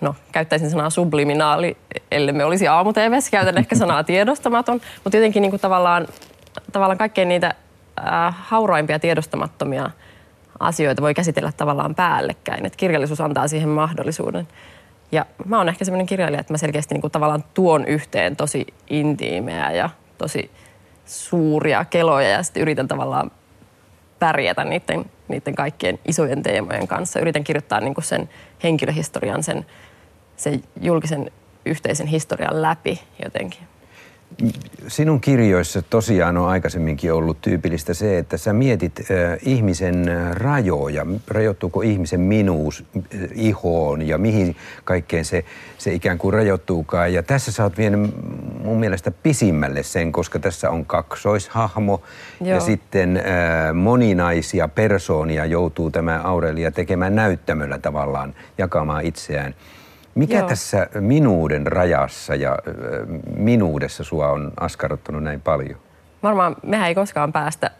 [0.00, 1.76] no käyttäisin sanaa subliminaali,
[2.10, 2.92] ellei me olisi aamu
[3.30, 6.08] käytän ehkä sanaa tiedostamaton, mutta jotenkin niin kuin tavallaan,
[6.72, 7.54] tavallaan kaikkein niitä
[7.98, 9.90] äh, hauraimpia tiedostamattomia
[10.60, 12.66] asioita voi käsitellä tavallaan päällekkäin.
[12.66, 14.48] Että kirjallisuus antaa siihen mahdollisuuden.
[15.12, 18.66] Ja mä oon ehkä semmoinen kirjailija, että mä selkeästi niin kuin tavallaan tuon yhteen tosi
[18.90, 20.50] intiimeä ja tosi
[21.04, 23.30] suuria keloja ja sitten yritän tavallaan
[24.18, 27.20] pärjätä niiden, niiden kaikkien isojen teemojen kanssa.
[27.20, 28.28] Yritän kirjoittaa niin kuin sen
[28.62, 29.66] henkilöhistorian, sen,
[30.36, 31.30] sen julkisen
[31.66, 33.60] yhteisen historian läpi jotenkin.
[34.88, 41.82] Sinun kirjoissa tosiaan on aikaisemminkin ollut tyypillistä se, että sä mietit äh, ihmisen rajoja, rajoittuuko
[41.82, 43.02] ihmisen minuus äh,
[43.34, 45.44] ihoon ja mihin kaikkeen se,
[45.78, 47.12] se ikään kuin rajoittuukaan.
[47.12, 48.14] Ja tässä sä oot vienyt
[48.64, 52.02] mun mielestä pisimmälle sen, koska tässä on kaksoishahmo
[52.40, 52.54] Joo.
[52.54, 59.54] ja sitten äh, moninaisia persoonia joutuu tämä Aurelia tekemään näyttämöllä tavallaan jakamaan itseään.
[60.16, 60.48] Mikä Joo.
[60.48, 62.58] tässä minuuden rajassa ja
[63.36, 65.78] minuudessa sua on askarruttanut näin paljon?
[66.22, 67.70] Varmaan mehän ei koskaan päästä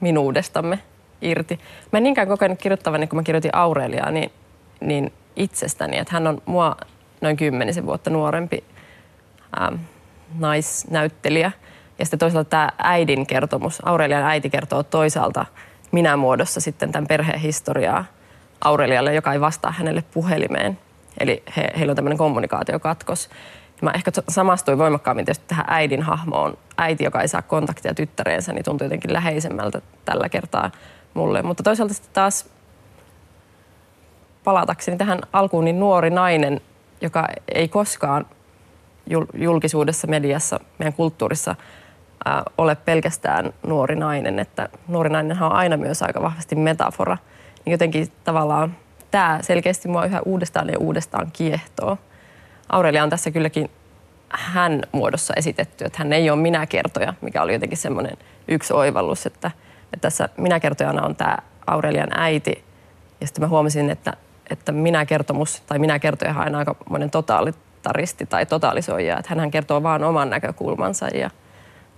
[0.00, 0.78] minuudestamme
[1.22, 1.60] irti.
[1.92, 4.32] Mä en niinkään kokenut kirjoittavani, kun mä kirjoitin Aureliaa, niin,
[4.80, 6.76] niin itsestäni, että hän on mua
[7.20, 8.64] noin kymmenisen vuotta nuorempi
[9.60, 9.74] ähm,
[10.38, 11.52] naisnäyttelijä.
[11.98, 15.46] Ja sitten toisaalta tämä äidin kertomus, Aurelian äiti kertoo toisaalta
[15.92, 18.04] minä muodossa sitten tämän perheen historiaa
[18.64, 20.78] Aurelialle, joka ei vastaa hänelle puhelimeen–
[21.20, 23.30] Eli he, heillä on tämmöinen kommunikaatiokatkos.
[23.82, 26.58] Mä ehkä samastuin voimakkaammin tietysti tähän äidin hahmoon.
[26.78, 30.70] Äiti, joka ei saa kontaktia tyttäreensä, niin tuntuu jotenkin läheisemmältä tällä kertaa
[31.14, 31.42] mulle.
[31.42, 32.50] Mutta toisaalta sitten taas
[34.44, 36.60] palatakseni tähän alkuun, niin nuori nainen,
[37.00, 38.26] joka ei koskaan
[39.34, 41.54] julkisuudessa, mediassa, meidän kulttuurissa
[42.24, 44.38] ää, ole pelkästään nuori nainen.
[44.38, 47.16] Että nuori nainen on aina myös aika vahvasti metafora.
[47.64, 48.76] Niin jotenkin tavallaan
[49.10, 51.98] tämä selkeästi mua yhä uudestaan ja uudestaan kiehtoo.
[52.68, 53.70] Aurelia on tässä kylläkin
[54.30, 58.16] hän muodossa esitetty, että hän ei ole minä-kertoja, mikä oli jotenkin semmoinen
[58.48, 59.50] yksi oivallus, että,
[59.84, 62.64] että tässä minä-kertojana on tämä Aurelian äiti.
[63.20, 64.12] Ja sitten mä huomasin, että,
[64.50, 70.30] että minä-kertomus tai minä-kertoja on aika monen totalitaristi tai totalisoija, että hän kertoo vaan oman
[70.30, 71.30] näkökulmansa ja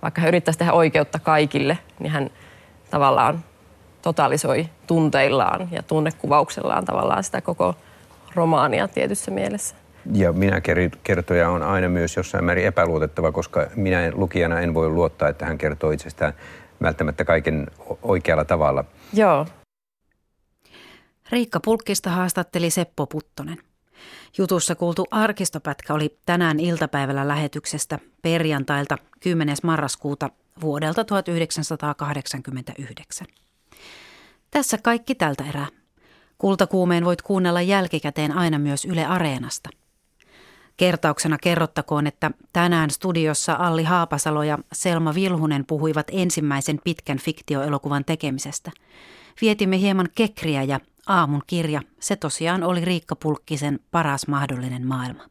[0.01, 2.29] vaikka hän yrittäisi tehdä oikeutta kaikille, niin hän
[2.91, 3.43] tavallaan
[4.03, 7.75] totalisoi tunteillaan ja tunnekuvauksellaan tavallaan sitä koko
[8.35, 9.75] romaania tietyssä mielessä.
[10.13, 10.61] Ja minä
[11.03, 15.57] kertoja on aina myös jossain määrin epäluotettava, koska minä lukijana en voi luottaa, että hän
[15.57, 16.33] kertoo itsestään
[16.81, 17.67] välttämättä kaiken
[18.01, 18.85] oikealla tavalla.
[19.13, 19.45] Joo.
[21.31, 23.57] Riikka Pulkkista haastatteli Seppo Puttonen.
[24.37, 29.57] Jutussa kuultu arkistopätkä oli tänään iltapäivällä lähetyksestä perjantailta 10.
[29.63, 30.29] marraskuuta
[30.61, 33.27] vuodelta 1989.
[34.53, 35.67] Tässä kaikki tältä erää.
[36.37, 39.69] Kultakuumeen voit kuunnella jälkikäteen aina myös Yle Areenasta.
[40.77, 48.71] Kertauksena kerrottakoon, että tänään studiossa Alli Haapasalo ja Selma Vilhunen puhuivat ensimmäisen pitkän fiktioelokuvan tekemisestä.
[49.41, 55.23] Vietimme hieman kekriä ja aamun kirja, se tosiaan oli Riikka Pulkkisen paras mahdollinen maailma.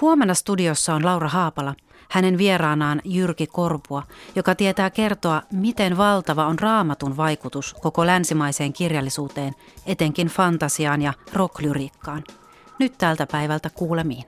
[0.00, 1.74] Huomenna studiossa on Laura Haapala,
[2.12, 4.02] hänen vieraanaan Jyrki Korpua,
[4.36, 9.54] joka tietää kertoa, miten valtava on raamatun vaikutus koko länsimaiseen kirjallisuuteen,
[9.86, 12.24] etenkin fantasiaan ja rocklyriikkaan.
[12.78, 14.24] Nyt tältä päivältä kuulemiin.